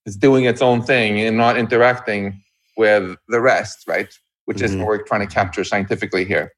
[0.06, 2.42] is doing its own thing and not interacting
[2.76, 4.12] with the rest, right?
[4.44, 4.66] Which mm-hmm.
[4.66, 6.52] is what we're trying to capture scientifically here.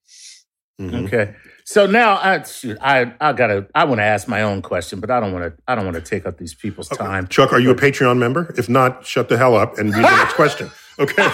[0.81, 1.07] Mm-hmm.
[1.07, 1.35] Okay.
[1.69, 2.45] So now I
[2.81, 5.63] I I gotta I want to ask my own question, but I don't want to
[5.67, 7.27] I don't want to take up these people's time.
[7.27, 8.55] Chuck, are you a Patreon member?
[8.57, 10.71] If not, shut the hell up and read the next question.
[10.99, 11.29] Okay.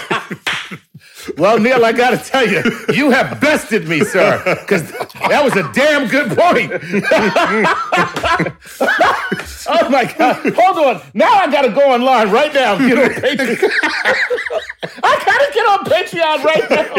[1.39, 5.55] well, Neil, I got to tell you, you have bested me, sir, because that was
[5.57, 6.73] a damn good point.
[9.69, 10.53] oh my God!
[10.55, 11.01] Hold on.
[11.15, 12.77] Now I got to go online right now.
[12.77, 13.63] Get on Patreon.
[15.05, 16.97] I got to get on Patreon right now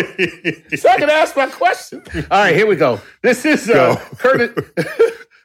[0.77, 2.01] so I can ask my question.
[2.31, 3.01] All right, here we go.
[3.21, 4.53] This is uh, Curtis.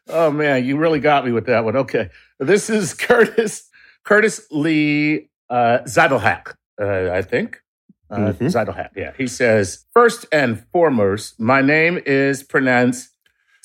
[0.09, 1.75] oh man, you really got me with that one.
[1.77, 3.69] Okay, this is Curtis
[4.05, 7.63] Curtis Lee uh, Zeidelhack uh, I think.
[8.11, 8.99] Uh, mm-hmm.
[8.99, 9.13] yeah.
[9.19, 13.11] He says, first and foremost, my name is pronounced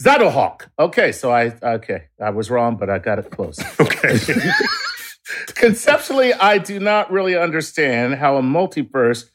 [0.01, 0.67] Zadelhawk.
[0.77, 3.59] Okay, so I, okay, I was wrong, but I got it close.
[3.79, 4.19] Okay.
[5.55, 9.29] Conceptually, I do not really understand how a multiverse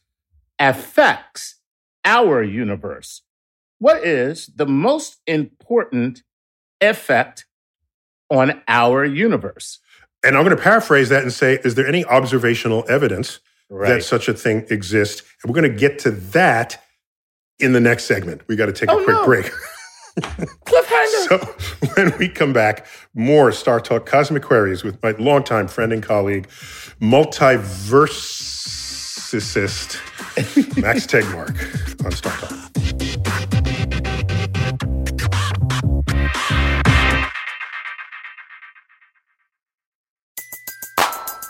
[0.58, 1.56] affects
[2.04, 3.22] our universe.
[3.78, 6.22] What is the most important
[6.80, 7.46] effect
[8.30, 9.78] on our universe?
[10.22, 13.88] And I'm going to paraphrase that and say, is there any observational evidence right.
[13.88, 15.22] that such a thing exists.
[15.42, 16.82] And we're going to get to that
[17.58, 18.42] in the next segment.
[18.48, 19.24] We got to take oh, a quick no.
[19.24, 19.46] break.
[20.18, 21.28] Cliffhanger.
[21.28, 21.38] So
[21.94, 26.48] when we come back, more StarTalk Cosmic Queries with my longtime friend and colleague,
[27.00, 30.00] multiversicist
[30.80, 31.50] Max Tegmark
[32.04, 32.77] on StarTalk.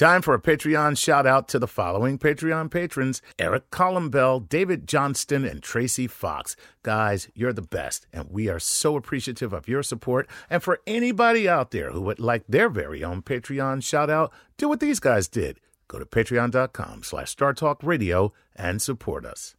[0.00, 5.44] Time for a Patreon shout out to the following Patreon patrons Eric Columbell, David Johnston,
[5.44, 6.56] and Tracy Fox.
[6.82, 10.26] Guys, you're the best, and we are so appreciative of your support.
[10.48, 14.70] And for anybody out there who would like their very own Patreon shout out, do
[14.70, 15.60] what these guys did.
[15.86, 19.54] Go to patreon.com slash startalkradio and support us.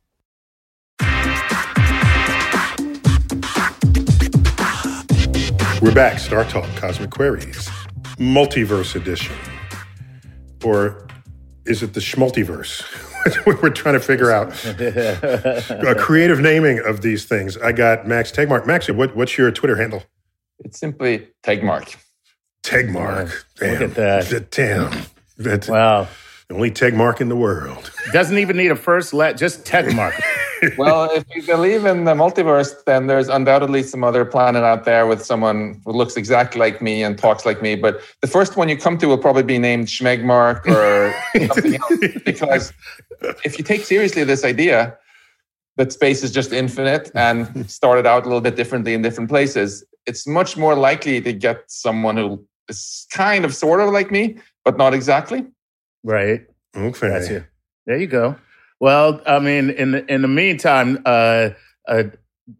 [5.83, 6.17] We're back.
[6.17, 7.67] StarTalk Cosmic Queries,
[8.17, 9.35] Multiverse Edition.
[10.63, 11.07] Or
[11.65, 12.83] is it the Schmultiverse?
[13.61, 17.57] We're trying to figure out a uh, creative naming of these things.
[17.57, 18.65] I got Max Tegmark.
[18.65, 20.03] Max, what, what's your Twitter handle?
[20.59, 21.95] It's simply Tegmark.
[22.63, 23.31] Tegmark.
[23.59, 23.71] Damn.
[23.71, 24.51] Look at that.
[24.51, 25.03] Damn.
[25.37, 26.07] That's Wow.
[26.51, 27.93] The only Tegmark in the world.
[28.11, 30.21] Doesn't even need a first let, just Tegmark.
[30.77, 35.07] well, if you believe in the multiverse, then there's undoubtedly some other planet out there
[35.07, 37.77] with someone who looks exactly like me and talks like me.
[37.77, 41.15] But the first one you come to will probably be named Schmegmark or
[41.47, 42.21] something else.
[42.25, 42.73] Because
[43.45, 44.97] if you take seriously this idea
[45.77, 49.85] that space is just infinite and started out a little bit differently in different places,
[50.05, 54.35] it's much more likely to get someone who is kind of sort of like me,
[54.65, 55.45] but not exactly.
[56.03, 56.41] Right.
[56.75, 57.09] Okay.
[57.09, 57.47] Gotcha.
[57.85, 58.35] There you go.
[58.79, 61.49] Well, I mean, in the in the meantime, uh,
[61.87, 62.03] uh,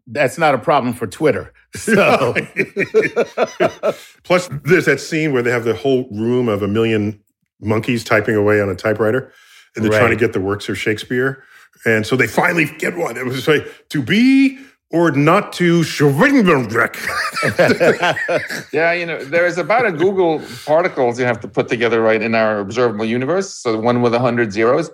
[0.06, 1.52] that's not a problem for Twitter.
[1.74, 2.34] So
[4.24, 7.20] Plus, there's that scene where they have the whole room of a million
[7.60, 9.32] monkeys typing away on a typewriter,
[9.74, 9.98] and they're Right.
[9.98, 11.42] trying to get the works of Shakespeare.
[11.86, 13.16] And so they finally get one.
[13.16, 14.58] It was like to be
[14.92, 16.96] or not to Schwingenbeck.
[18.72, 22.22] Yeah, you know, there is about a googol particles you have to put together right
[22.22, 23.52] in our observable universe.
[23.52, 24.90] So one with a hundred zeros.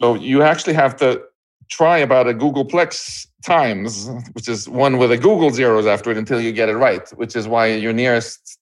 [0.00, 1.22] So you actually have to
[1.70, 6.40] try about a googolplex times, which is one with a googol zeros after it until
[6.40, 8.58] you get it right, which is why your nearest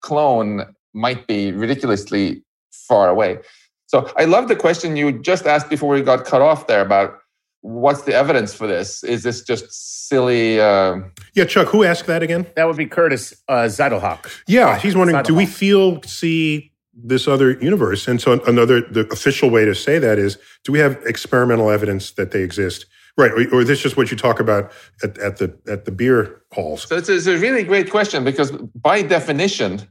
[0.00, 2.42] clone might be ridiculously
[2.72, 3.38] far away.
[3.86, 7.19] So I love the question you just asked before we got cut off there about
[7.62, 9.04] what's the evidence for this?
[9.04, 10.60] Is this just silly?
[10.60, 11.00] Uh,
[11.34, 12.46] yeah, Chuck, who asked that again?
[12.56, 14.30] that would be Curtis uh, Zeidelhawk.
[14.46, 18.08] Yeah, he's wondering, do we feel, see this other universe?
[18.08, 22.12] And so another, the official way to say that is, do we have experimental evidence
[22.12, 22.86] that they exist?
[23.16, 23.32] Right.
[23.32, 26.42] Or, or is this just what you talk about at, at the at the beer
[26.52, 26.88] halls?
[26.88, 29.82] So it's, it's a really great question because by definition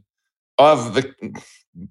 [0.57, 1.13] of the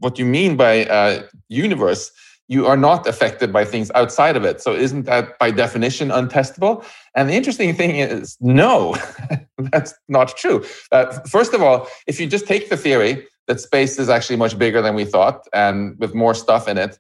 [0.01, 2.11] what you mean by uh, universe,
[2.49, 4.61] you are not affected by things outside of it.
[4.61, 6.85] So isn't that by definition untestable?
[7.15, 8.97] And the interesting thing is, no,
[9.59, 10.65] that's not true.
[10.91, 14.59] Uh, first of all, if you just take the theory that space is actually much
[14.59, 16.99] bigger than we thought and with more stuff in it,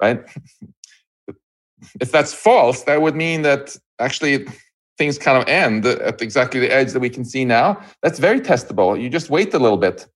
[0.00, 0.20] right?
[2.00, 4.46] if that's false, that would mean that actually
[4.98, 7.80] things kind of end at exactly the edge that we can see now.
[8.02, 9.00] That's very testable.
[9.00, 10.06] You just wait a little bit,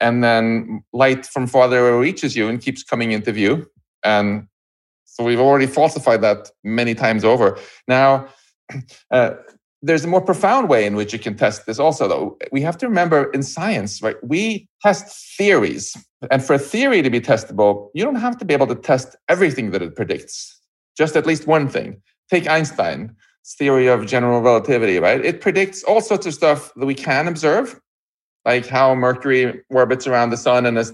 [0.00, 3.66] and then light from farther reaches you and keeps coming into view.
[4.04, 4.46] And
[5.04, 7.58] so we've already falsified that many times over.
[7.86, 8.28] Now,
[9.10, 9.34] uh,
[9.82, 12.38] there's a more profound way in which you can test this also, though.
[12.52, 14.16] We have to remember in science, right?
[14.22, 15.96] We test theories.
[16.30, 19.16] And for a theory to be testable, you don't have to be able to test
[19.28, 20.60] everything that it predicts,
[20.96, 22.00] just at least one thing.
[22.30, 23.10] Take Einstein's
[23.58, 25.22] theory of general relativity, right?
[25.24, 27.80] It predicts all sorts of stuff that we can observe,
[28.44, 30.84] like how Mercury orbits around the sun in a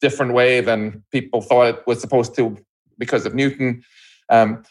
[0.00, 2.56] different way than people thought it was supposed to
[2.98, 3.82] because of Newton.
[4.30, 4.62] Um,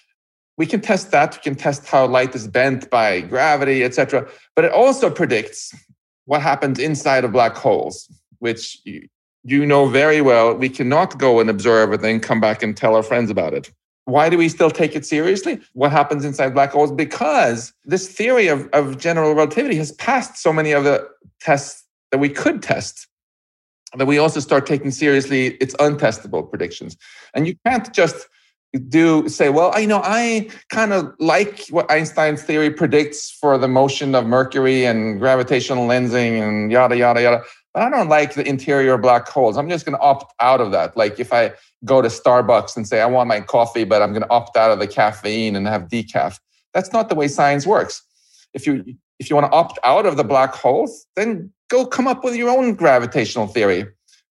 [0.57, 1.36] we can test that.
[1.36, 4.28] We can test how light is bent by gravity, etc.
[4.55, 5.74] But it also predicts
[6.26, 10.53] what happens inside of black holes, which you, know very well.
[10.53, 13.72] We cannot go and observe and then come back and tell our friends about it.
[14.05, 15.60] Why do we still take it seriously?
[15.74, 16.91] What happens inside black holes?
[16.91, 21.07] Because this theory of, of general relativity has passed so many of the
[21.39, 21.78] tests
[22.12, 23.07] that we could test
[23.95, 26.97] that we also start taking seriously its untestable predictions.
[27.34, 28.28] And you can't just
[28.88, 33.68] do say, well, I know I kind of like what Einstein's theory predicts for the
[33.68, 37.43] motion of Mercury and gravitational lensing and yada yada yada.
[37.74, 39.57] But I don't like the interior black holes.
[39.57, 40.95] I'm just going to opt out of that.
[40.95, 41.53] Like if I
[41.86, 44.72] go to Starbucks and say I want my coffee, but I'm going to opt out
[44.72, 46.39] of the caffeine and have decaf.
[46.74, 48.03] That's not the way science works.
[48.53, 48.84] If you
[49.18, 52.36] if you want to opt out of the black holes, then go come up with
[52.36, 53.86] your own gravitational theory,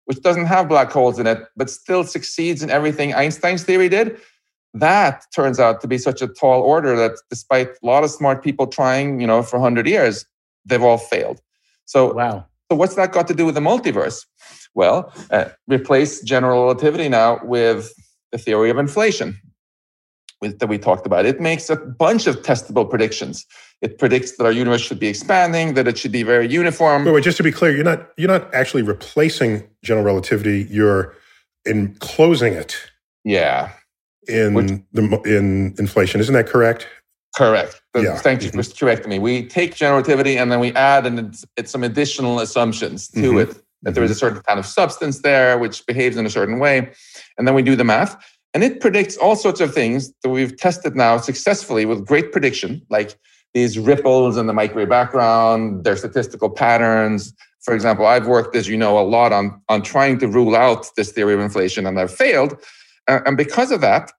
[0.05, 4.17] which doesn't have black holes in it, but still succeeds in everything Einstein's theory did.
[4.73, 8.43] that turns out to be such a tall order that despite a lot of smart
[8.43, 10.25] people trying, you know, for 100 years,
[10.63, 11.41] they've all failed.
[11.85, 12.45] So, wow.
[12.69, 14.27] So what's that got to do with the multiverse?
[14.75, 17.91] Well, uh, replace general relativity now with
[18.31, 19.39] the theory of inflation
[20.41, 21.25] with, that we talked about.
[21.25, 23.45] It makes a bunch of testable predictions.
[23.81, 27.05] It predicts that our universe should be expanding, that it should be very uniform.
[27.05, 30.67] Wait, wait, just to be clear, you're not you're not actually replacing general relativity.
[30.69, 31.15] You're
[31.65, 32.75] enclosing it.
[33.23, 33.71] Yeah.
[34.27, 36.87] In Which, the in inflation, isn't that correct?
[37.35, 37.81] Correct.
[37.95, 38.17] Yeah.
[38.17, 38.85] Thank you for mm-hmm.
[38.85, 39.19] correcting me.
[39.19, 43.51] We take general relativity and then we add and it's some additional assumptions to mm-hmm.
[43.51, 43.61] it.
[43.83, 44.19] That there is a mm-hmm.
[44.19, 46.91] certain kind of substance there which behaves in a certain way.
[47.37, 48.17] And then we do the math.
[48.53, 52.81] And it predicts all sorts of things that we've tested now successfully with great prediction,
[52.89, 53.17] like
[53.53, 57.33] these ripples in the microwave background, their statistical patterns.
[57.61, 60.87] For example, I've worked, as you know, a lot on, on trying to rule out
[60.95, 62.57] this theory of inflation, and I've failed.
[63.07, 64.11] and because of that,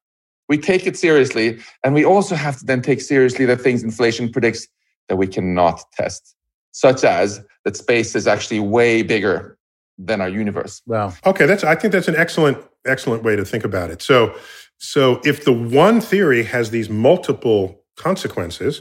[0.49, 1.59] we take it seriously.
[1.85, 4.67] And we also have to then take seriously the things inflation predicts
[5.09, 6.35] that we cannot test,
[6.73, 9.57] such as that space is actually way bigger
[9.97, 10.83] than our universe.
[10.87, 11.13] Wow.
[11.25, 14.03] Okay, that's I think that's an excellent excellent way to think about it.
[14.03, 14.35] So
[14.79, 18.81] so if the one theory has these multiple consequences,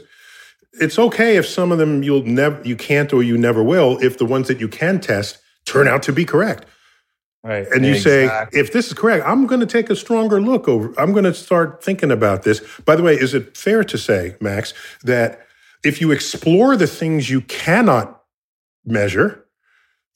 [0.74, 4.18] it's okay if some of them you'll never you can't or you never will if
[4.18, 6.66] the ones that you can test turn out to be correct.
[7.42, 7.66] Right.
[7.68, 8.52] And you exactly.
[8.52, 10.92] say, if this is correct, I'm going to take a stronger look over.
[11.00, 12.60] I'm going to start thinking about this.
[12.84, 15.46] By the way, is it fair to say, Max, that
[15.82, 18.22] if you explore the things you cannot
[18.84, 19.46] measure,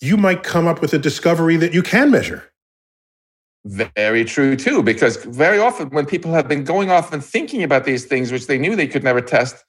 [0.00, 2.50] you might come up with a discovery that you can measure.
[3.64, 7.86] Very true, too, because very often when people have been going off and thinking about
[7.86, 9.64] these things, which they knew they could never test,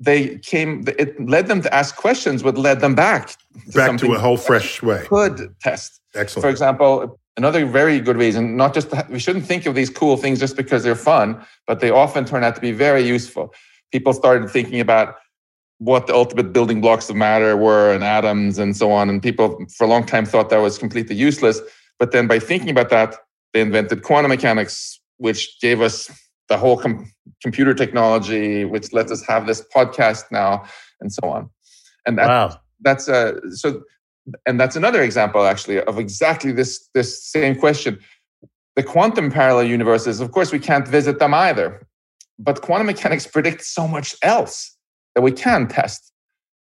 [0.00, 3.36] they came, it led them to ask questions, what led them back.
[3.72, 5.04] To back to a whole fresh way.
[5.06, 6.00] Could test.
[6.14, 6.42] Excellent.
[6.42, 10.40] For example, another very good reason, not just, we shouldn't think of these cool things
[10.40, 13.54] just because they're fun, but they often turn out to be very useful.
[13.92, 15.16] People started thinking about
[15.78, 19.08] what the ultimate building blocks of matter were and atoms and so on.
[19.08, 21.60] And people for a long time thought that was completely useless.
[21.98, 23.16] But then by thinking about that,
[23.52, 26.10] they invented quantum mechanics, which gave us
[26.50, 27.10] the whole com-
[27.42, 30.64] computer technology, which lets us have this podcast now
[31.00, 31.48] and so on.
[32.06, 32.60] And that, wow.
[32.80, 33.82] that's a, so,
[34.46, 37.98] and that's another example actually of exactly this, this same question.
[38.76, 41.86] The quantum parallel universes, of course, we can't visit them either,
[42.38, 44.76] but quantum mechanics predicts so much else
[45.14, 46.12] that we can test.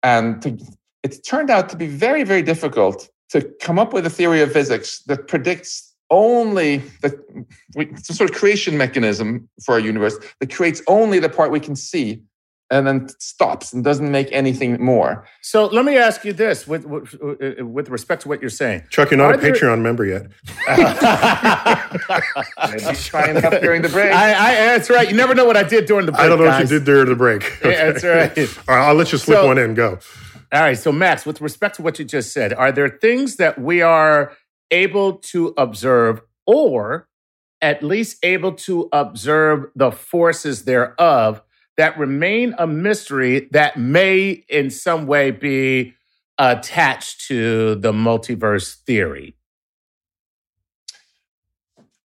[0.03, 0.57] And to,
[1.03, 4.51] it turned out to be very, very difficult to come up with a theory of
[4.51, 7.45] physics that predicts only the
[7.75, 11.59] it's a sort of creation mechanism for our universe that creates only the part we
[11.59, 12.21] can see
[12.71, 15.27] and then stops and doesn't make anything more.
[15.41, 18.83] So let me ask you this with with, uh, with respect to what you're saying.
[18.89, 19.53] Chuck, you're not Are a there...
[19.53, 20.27] Patreon member yet.
[22.71, 24.11] Maybe sign up during the break.
[24.11, 25.09] I, I, that's right.
[25.09, 26.23] You never know what I did during the break.
[26.23, 26.63] I don't know guys.
[26.63, 27.43] what you did during the break.
[27.43, 27.69] Okay.
[27.75, 28.37] Yeah, that's right.
[28.69, 29.73] All right, I'll let you slip so, one in.
[29.73, 29.99] Go.
[30.53, 30.77] All right.
[30.77, 34.31] So, Max, with respect to what you just said, are there things that we are
[34.75, 37.07] able to observe or
[37.61, 41.41] at least able to observe the forces thereof
[41.77, 45.93] that remain a mystery that may in some way be
[46.37, 49.35] attached to the multiverse theory?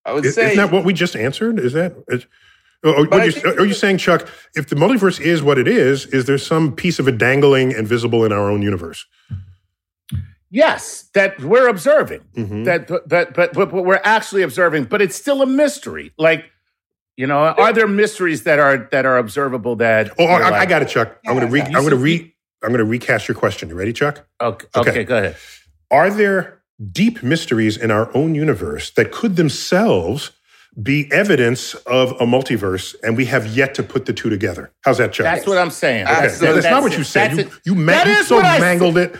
[0.05, 0.53] I would say.
[0.53, 1.59] Isn't that what we just answered?
[1.59, 1.93] Is that.
[2.07, 2.25] Is,
[2.83, 6.37] oh, you, are you saying, Chuck, if the multiverse is what it is, is there
[6.37, 9.05] some piece of it dangling and visible in our own universe?
[10.53, 12.21] Yes, that we're observing.
[12.35, 12.65] Mm-hmm.
[12.65, 16.11] That, but, but, but, but we're actually observing, but it's still a mystery.
[16.17, 16.45] Like,
[17.15, 20.11] you know, are there mysteries that are that are observable that?
[20.19, 21.17] Oh, I, like, I, got it, Chuck.
[21.25, 21.61] I'm going to re.
[21.61, 22.35] I'm going to re.
[22.63, 23.69] I'm going to recast your question.
[23.69, 24.27] You ready, Chuck?
[24.41, 24.67] Okay.
[24.75, 24.89] Okay.
[24.89, 25.37] okay go ahead.
[25.89, 30.31] Are there deep mysteries in our own universe that could themselves
[30.81, 34.71] be evidence of a multiverse, and we have yet to put the two together?
[34.81, 35.25] How's that, Chuck?
[35.25, 36.07] That's what I'm saying.
[36.07, 36.21] Okay.
[36.21, 37.37] That's, that's, not what you said.
[37.37, 39.15] You, you, man- you so mangled it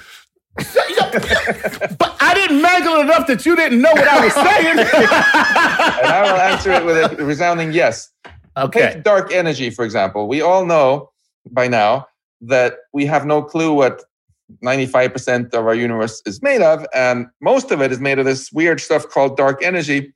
[0.58, 4.80] but I didn't mangle it enough that you didn't know what I was saying.
[4.80, 8.12] and I will answer it with a resounding yes.
[8.58, 8.94] Okay.
[8.94, 10.28] Take dark energy, for example.
[10.28, 11.10] We all know
[11.50, 12.08] by now
[12.42, 14.04] that we have no clue what
[14.64, 16.86] 95% of our universe is made of.
[16.94, 20.14] And most of it is made of this weird stuff called dark energy.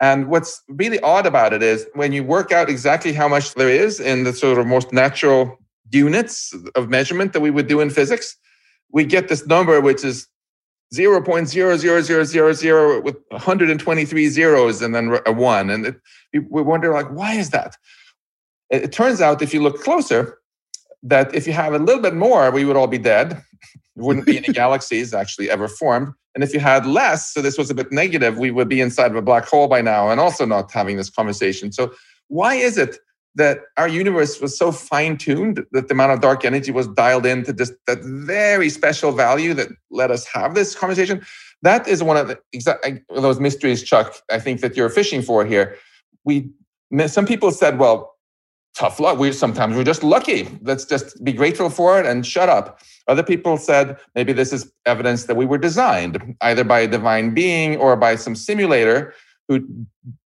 [0.00, 3.68] And what's really odd about it is when you work out exactly how much there
[3.68, 5.58] is in the sort of most natural
[5.90, 8.36] units of measurement that we would do in physics,
[8.92, 10.28] we get this number, which is
[10.94, 15.70] 0.00000 with 123 zeros and then a one.
[15.70, 16.00] And it,
[16.32, 17.76] we wonder, like, why is that?
[18.70, 20.38] It, it turns out, if you look closer,
[21.02, 23.30] that if you have a little bit more, we would all be dead.
[23.96, 26.12] there wouldn't be any galaxies actually ever formed.
[26.34, 29.10] And if you had less, so this was a bit negative, we would be inside
[29.10, 31.72] of a black hole by now and also not having this conversation.
[31.72, 31.92] So,
[32.28, 32.98] why is it
[33.34, 37.26] that our universe was so fine tuned that the amount of dark energy was dialed
[37.26, 41.24] into just that very special value that let us have this conversation?
[41.62, 44.14] That is one of the exact those mysteries, Chuck.
[44.30, 45.76] I think that you're fishing for here.
[46.24, 46.50] We
[47.06, 48.12] some people said, well,
[48.76, 49.18] tough luck.
[49.18, 50.48] We sometimes we're just lucky.
[50.62, 52.80] Let's just be grateful for it and shut up.
[53.08, 57.34] Other people said maybe this is evidence that we were designed either by a divine
[57.34, 59.14] being or by some simulator
[59.48, 59.66] who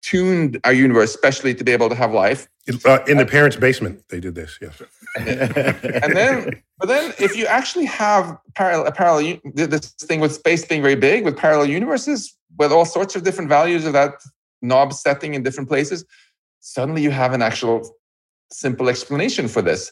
[0.02, 2.48] tuned our universe specially to be able to have life.
[2.86, 4.58] Uh, in the parents' basement, they did this.
[4.62, 4.82] Yes.
[5.18, 10.82] and then, but then, if you actually have parallel, parallel, this thing with space being
[10.82, 14.14] very big, with parallel universes, with all sorts of different values of that
[14.62, 16.06] knob setting in different places,
[16.60, 17.90] suddenly you have an actual
[18.52, 19.92] simple explanation for this.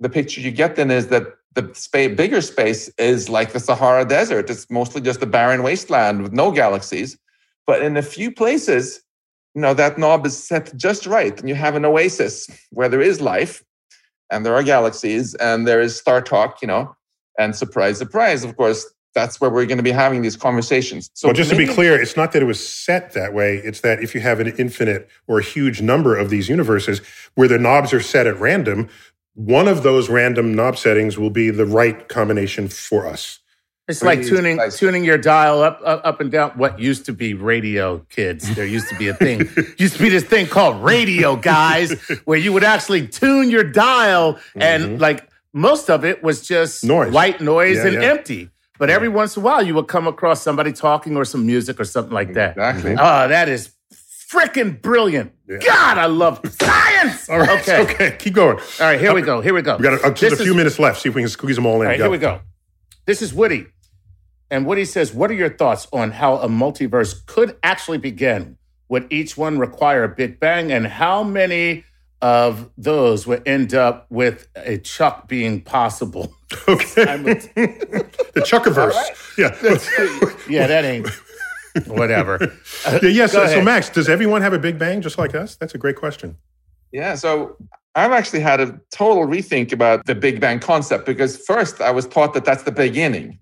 [0.00, 4.04] The picture you get then is that the space, bigger space is like the Sahara
[4.04, 4.50] Desert.
[4.50, 7.16] It's mostly just a barren wasteland with no galaxies.
[7.66, 9.03] But in a few places,
[9.54, 11.38] you know, that knob is set just right.
[11.38, 13.64] And you have an oasis where there is life
[14.30, 16.94] and there are galaxies and there is StarTalk, you know,
[17.38, 21.08] and surprise, surprise, of course, that's where we're going to be having these conversations.
[21.14, 23.58] So, well, just maybe, to be clear, it's not that it was set that way.
[23.58, 27.00] It's that if you have an infinite or a huge number of these universes
[27.36, 28.88] where the knobs are set at random,
[29.34, 33.38] one of those random knob settings will be the right combination for us.
[33.86, 36.52] It's like tuning tuning your dial up, up up and down.
[36.52, 38.54] What used to be radio, kids.
[38.54, 39.40] There used to be a thing.
[39.78, 41.92] used to be this thing called radio, guys,
[42.24, 45.02] where you would actually tune your dial, and mm-hmm.
[45.02, 47.12] like most of it was just noise.
[47.12, 48.10] white noise yeah, and yeah.
[48.10, 48.48] empty.
[48.78, 51.78] But every once in a while, you would come across somebody talking or some music
[51.78, 52.52] or something like that.
[52.52, 52.92] Exactly.
[52.92, 55.32] Oh, that is freaking brilliant.
[55.46, 55.58] Yeah.
[55.58, 57.28] God, I love science.
[57.28, 57.60] all right.
[57.60, 57.82] Okay.
[57.82, 58.16] Okay.
[58.18, 58.58] Keep going.
[58.58, 58.98] All right.
[58.98, 59.42] Here we go.
[59.42, 59.76] Here we go.
[59.76, 61.02] We got a, uh, just a few is, minutes left.
[61.02, 61.82] See if we can squeeze them all in.
[61.82, 61.98] All right.
[61.98, 62.04] Go.
[62.04, 62.40] Here we go.
[63.06, 63.66] This is Woody.
[64.54, 68.56] And Woody says, What are your thoughts on how a multiverse could actually begin?
[68.88, 70.70] Would each one require a Big Bang?
[70.70, 71.82] And how many
[72.22, 76.32] of those would end up with a Chuck being possible?
[76.68, 77.04] Okay.
[77.04, 78.92] the Chuckiverse.
[78.92, 79.10] Right.
[79.36, 79.48] Yeah.
[80.48, 81.08] yeah, that ain't
[81.88, 82.38] whatever.
[82.86, 83.32] yeah, yes.
[83.32, 85.56] so, so, Max, does everyone have a Big Bang just like us?
[85.56, 86.36] That's a great question.
[86.92, 87.16] Yeah.
[87.16, 87.56] So
[87.96, 92.06] I've actually had a total rethink about the Big Bang concept because first I was
[92.06, 93.40] taught that that's the beginning.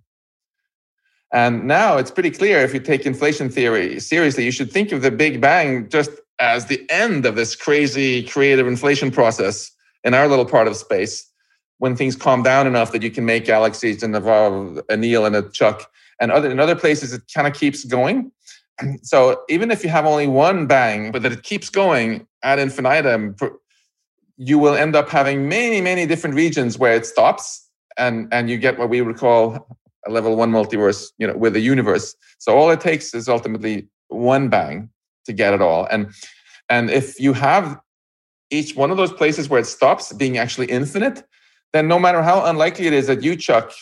[1.32, 5.00] And now it's pretty clear if you take inflation theory seriously, you should think of
[5.00, 9.70] the Big Bang just as the end of this crazy creative inflation process
[10.04, 11.30] in our little part of space
[11.78, 15.34] when things calm down enough that you can make galaxies and evolve a Neil and
[15.34, 15.90] a Chuck.
[16.20, 18.30] And other, in other places, it kind of keeps going.
[19.02, 23.36] So even if you have only one bang, but that it keeps going ad infinitum,
[24.36, 28.58] you will end up having many, many different regions where it stops and, and you
[28.58, 29.76] get what we would call
[30.06, 32.14] a level one multiverse, you know, with the universe.
[32.38, 34.90] So all it takes is ultimately one bang
[35.26, 35.86] to get it all.
[35.90, 36.12] And
[36.68, 37.78] and if you have
[38.50, 41.24] each one of those places where it stops being actually infinite,
[41.72, 43.72] then no matter how unlikely it is that you, Chuck,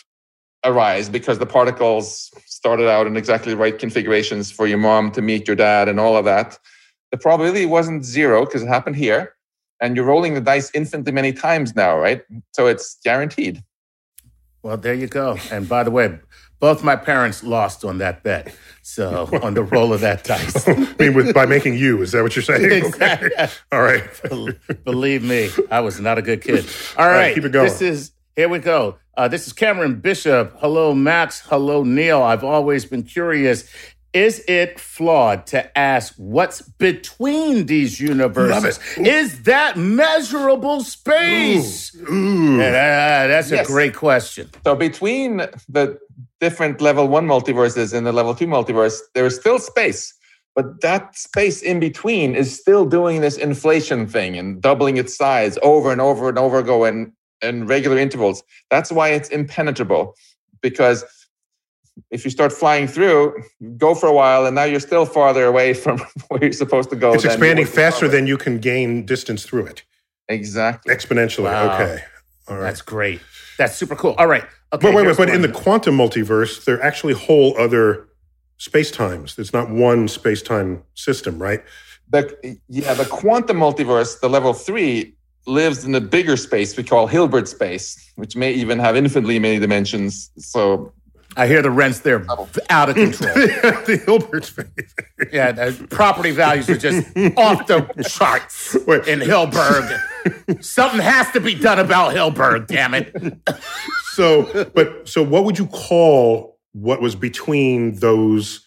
[0.63, 5.21] arise because the particles started out in exactly the right configurations for your mom to
[5.21, 6.57] meet your dad and all of that,
[7.11, 9.33] the probability wasn't zero because it happened here.
[9.81, 12.21] And you're rolling the dice infinitely many times now, right?
[12.53, 13.63] So it's guaranteed.
[14.63, 15.37] Well, there you go.
[15.51, 16.19] And by the way,
[16.59, 18.55] both my parents lost on that bet.
[18.83, 20.67] So on the roll of that dice.
[20.67, 22.71] I mean, with, by making you, is that what you're saying?
[22.71, 23.31] Exactly.
[23.33, 23.49] Okay.
[23.71, 24.03] All right.
[24.83, 26.65] Believe me, I was not a good kid.
[26.97, 27.13] All right.
[27.13, 27.67] All right keep it going.
[27.67, 28.97] This is, here we go.
[29.17, 30.55] Uh, this is Cameron Bishop.
[30.59, 31.41] Hello, Max.
[31.41, 32.21] Hello, Neil.
[32.21, 33.69] I've always been curious
[34.13, 38.79] is it flawed to ask what's between these universes?
[38.97, 41.95] Is that measurable space?
[41.95, 42.13] Ooh.
[42.13, 42.61] Ooh.
[42.61, 43.67] Uh, that's yes.
[43.67, 44.49] a great question.
[44.65, 45.37] So, between
[45.69, 45.97] the
[46.39, 50.13] different level one multiverses and the level two multiverse, there is still space.
[50.55, 55.57] But that space in between is still doing this inflation thing and doubling its size
[55.63, 58.43] over and over and over again in, in regular intervals.
[58.69, 60.15] That's why it's impenetrable
[60.61, 61.05] because
[62.09, 63.43] if you start flying through,
[63.77, 66.95] go for a while, and now you're still farther away from where you're supposed to
[66.95, 67.13] go.
[67.13, 69.83] It's expanding faster than you can gain distance through it.
[70.29, 70.93] Exactly.
[70.93, 71.43] Exponentially.
[71.43, 71.75] Wow.
[71.75, 72.03] Okay.
[72.47, 72.63] All right.
[72.63, 73.21] That's great.
[73.57, 74.15] That's super cool.
[74.17, 74.43] All right.
[74.73, 78.07] Okay, but wait, wait, but in the quantum multiverse, there are actually whole other
[78.57, 79.35] space times.
[79.35, 81.61] There's not one space time system, right?
[82.09, 85.15] The, yeah, the quantum multiverse, the level three,
[85.47, 89.59] lives in a bigger space we call Hilbert space, which may even have infinitely many
[89.59, 90.29] dimensions.
[90.37, 90.93] So
[91.37, 92.25] I hear the rents there
[92.69, 93.33] out of control.
[93.33, 94.53] the Hilbert's
[95.31, 97.07] yeah, the property values are just
[97.37, 99.07] off the charts Wait.
[99.07, 100.63] in Hillberg.
[100.63, 103.15] Something has to be done about Hillberg, damn it.
[104.13, 108.59] So, but so what would you call what was between those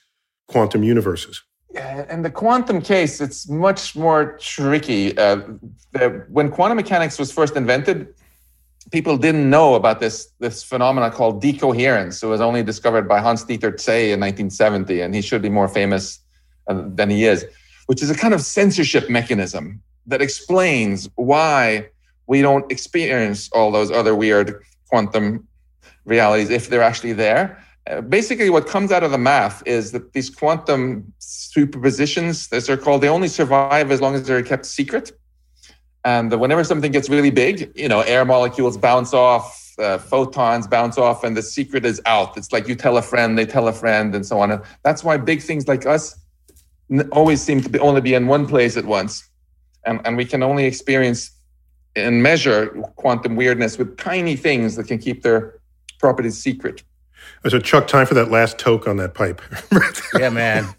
[0.48, 1.42] quantum universes?
[1.74, 5.16] Yeah, in the quantum case, it's much more tricky.
[5.18, 5.42] Uh,
[5.92, 8.08] the, when quantum mechanics was first invented,
[8.90, 12.22] people didn't know about this this phenomenon called decoherence.
[12.22, 15.68] It was only discovered by Hans Dieter Zeh in 1970, and he should be more
[15.68, 16.20] famous
[16.68, 17.46] uh, than he is,
[17.86, 21.88] which is a kind of censorship mechanism that explains why
[22.26, 25.46] we don't experience all those other weird quantum
[26.04, 27.62] realities if they're actually there.
[27.90, 32.78] Uh, basically, what comes out of the math is that these quantum superpositions, as they're
[32.78, 35.12] called, they only survive as long as they're kept secret.
[36.04, 40.98] And whenever something gets really big, you know, air molecules bounce off, uh, photons bounce
[40.98, 42.36] off, and the secret is out.
[42.36, 44.50] It's like you tell a friend, they tell a friend, and so on.
[44.50, 46.16] And that's why big things like us
[46.90, 49.28] n- always seem to be only be in one place at once,
[49.86, 51.30] and and we can only experience
[51.96, 55.58] and measure quantum weirdness with tiny things that can keep their
[56.00, 56.82] properties secret.
[57.48, 59.40] So, Chuck, time for that last toke on that pipe.
[60.18, 60.72] Yeah, man.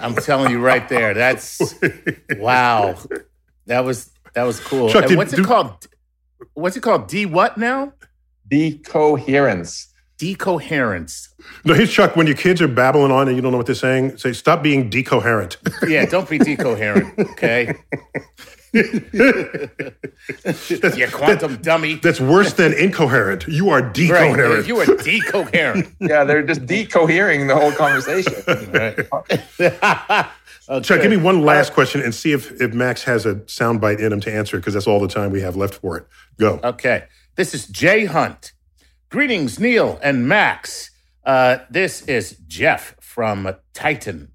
[0.00, 1.14] I'm telling you right there.
[1.14, 1.74] That's
[2.36, 2.94] wow.
[3.66, 4.88] That was that was cool.
[4.88, 5.88] Chuck, and did- what's it do- called?
[6.54, 7.08] What's it called?
[7.08, 7.92] D what now?
[8.48, 9.86] Decoherence.
[10.18, 11.28] Decoherence.
[11.64, 12.14] no, here's Chuck.
[12.16, 14.62] When your kids are babbling on and you don't know what they're saying, say, stop
[14.62, 15.56] being decoherent.
[15.88, 17.74] Yeah, don't be decoherent, okay?
[20.96, 21.94] You quantum dummy.
[21.96, 23.46] That's worse than incoherent.
[23.48, 23.94] You are Right.
[23.94, 24.66] decoherent.
[24.66, 25.92] You are decoherent.
[26.00, 28.34] Yeah, they're just decohering the whole conversation.
[28.72, 29.06] Right.
[30.82, 34.12] Chuck, give me one last question and see if, if Max has a soundbite in
[34.12, 36.06] him to answer because that's all the time we have left for it.
[36.38, 36.60] Go.
[36.64, 37.04] Okay.
[37.36, 38.52] This is Jay Hunt.
[39.10, 40.90] Greetings, Neil and Max.
[41.24, 44.32] Uh, this is Jeff from Titan.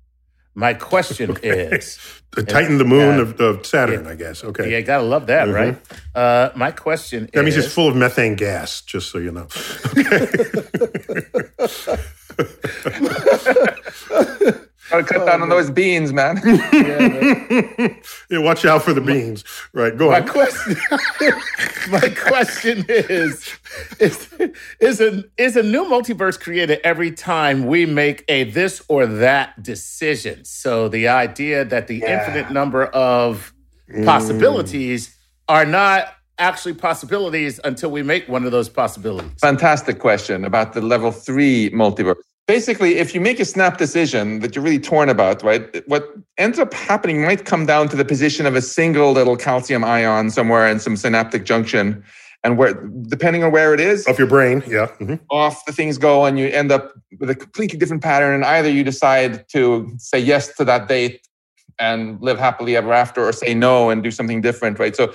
[0.53, 1.97] My question is
[2.31, 3.21] The Titan, the moon yeah.
[3.21, 4.43] of, of Saturn, I guess.
[4.43, 4.71] Okay.
[4.71, 5.77] Yeah, gotta love that, right?
[6.15, 7.37] Uh, my question Mm-hmm.
[7.37, 9.47] That is means it's full of methane gas, just so you know.
[14.91, 16.39] Gotta cut down on those beans, man.
[16.43, 19.43] Yeah, watch out for the beans.
[19.73, 20.27] Right, go my on.
[20.27, 20.75] question.
[21.89, 23.49] my question is:
[23.99, 24.29] is
[24.79, 29.61] is a is a new multiverse created every time we make a this or that
[29.63, 30.43] decision?
[30.45, 33.53] So the idea that the infinite number of
[33.93, 34.05] Mm.
[34.05, 35.13] possibilities
[35.49, 39.33] are not actually possibilities until we make one of those possibilities.
[39.41, 42.15] Fantastic question about the level three multiverse.
[42.51, 46.03] Basically, if you make a snap decision that you're really torn about, right, what
[46.37, 50.29] ends up happening might come down to the position of a single little calcium ion
[50.29, 52.03] somewhere in some synaptic junction.
[52.43, 52.73] And where,
[53.07, 54.87] depending on where it is, Of your brain, yeah.
[54.99, 55.17] mhm.
[55.29, 56.91] off the things go, and you end up
[57.21, 58.33] with a completely different pattern.
[58.35, 61.25] And either you decide to say yes to that date
[61.79, 64.93] and live happily ever after, or say no and do something different, right?
[64.93, 65.13] So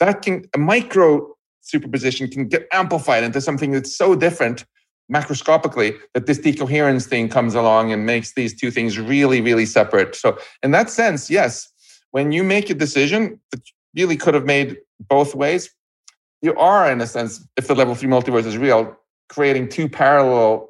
[0.00, 4.64] that can a micro superposition can get amplified into something that's so different
[5.10, 10.14] macroscopically that this decoherence thing comes along and makes these two things really, really separate.
[10.14, 11.68] So in that sense, yes,
[12.10, 14.78] when you make a decision that you really could have made
[15.08, 15.70] both ways,
[16.40, 18.96] you are, in a sense, if the level three multiverse is real,
[19.28, 20.68] creating two parallel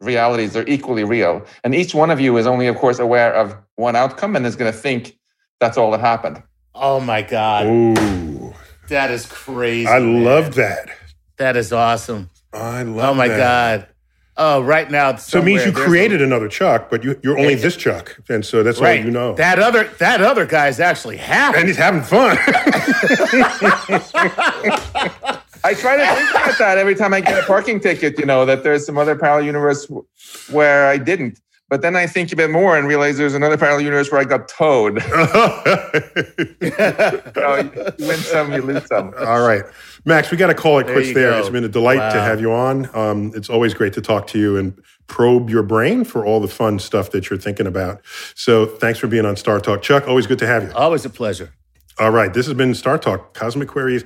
[0.00, 1.44] realities that are equally real.
[1.64, 4.56] And each one of you is only, of course, aware of one outcome and is
[4.56, 5.18] going to think
[5.58, 6.42] that's all that happened.
[6.74, 8.54] Oh my god, Ooh,
[8.88, 9.88] that is crazy!
[9.88, 10.24] I man.
[10.24, 10.90] love that.
[11.36, 11.56] that.
[11.56, 12.30] Is awesome.
[12.52, 13.36] I oh love Oh my that.
[13.38, 13.86] god.
[14.36, 15.16] Oh, right now.
[15.16, 17.60] So it means you somewhere there's a- created another Chuck, but you, you're only Yeah.
[17.60, 18.16] this Chuck.
[18.30, 18.98] And so that's right.
[19.00, 19.34] all you know.
[19.34, 21.58] That other that other guy's actually happy.
[21.58, 22.38] and he's having fun.
[25.62, 28.46] I try to think about that every time I get a parking ticket, you know,
[28.46, 29.86] that there's some other parallel universe
[30.50, 31.38] where I didn't.
[31.70, 34.24] But then I think a bit more and realize there's another parallel universe where I
[34.24, 35.02] got towed.
[36.60, 39.12] You you win some, you lose some.
[39.18, 39.62] All right.
[40.04, 41.30] Max, we got to call it There quits you there.
[41.30, 41.38] go.
[41.38, 42.88] It's been a delight to have you on.
[42.94, 46.48] Um, it's always great to talk to you and probe your brain for all the
[46.48, 48.00] fun stuff that you're thinking about.
[48.34, 49.82] So thanks for being on StarTalk.
[49.82, 50.72] Chuck, always good to have you.
[50.72, 51.52] Always a pleasure.
[51.98, 52.32] All right.
[52.32, 54.04] This has been StarTalk Cosmic Queries,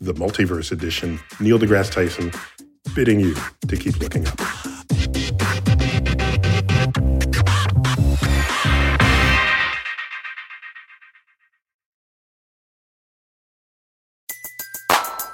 [0.00, 1.20] the multiverse edition.
[1.40, 2.32] Neil deGrasse Tyson
[2.94, 3.34] bidding you
[3.66, 4.40] to keep looking up.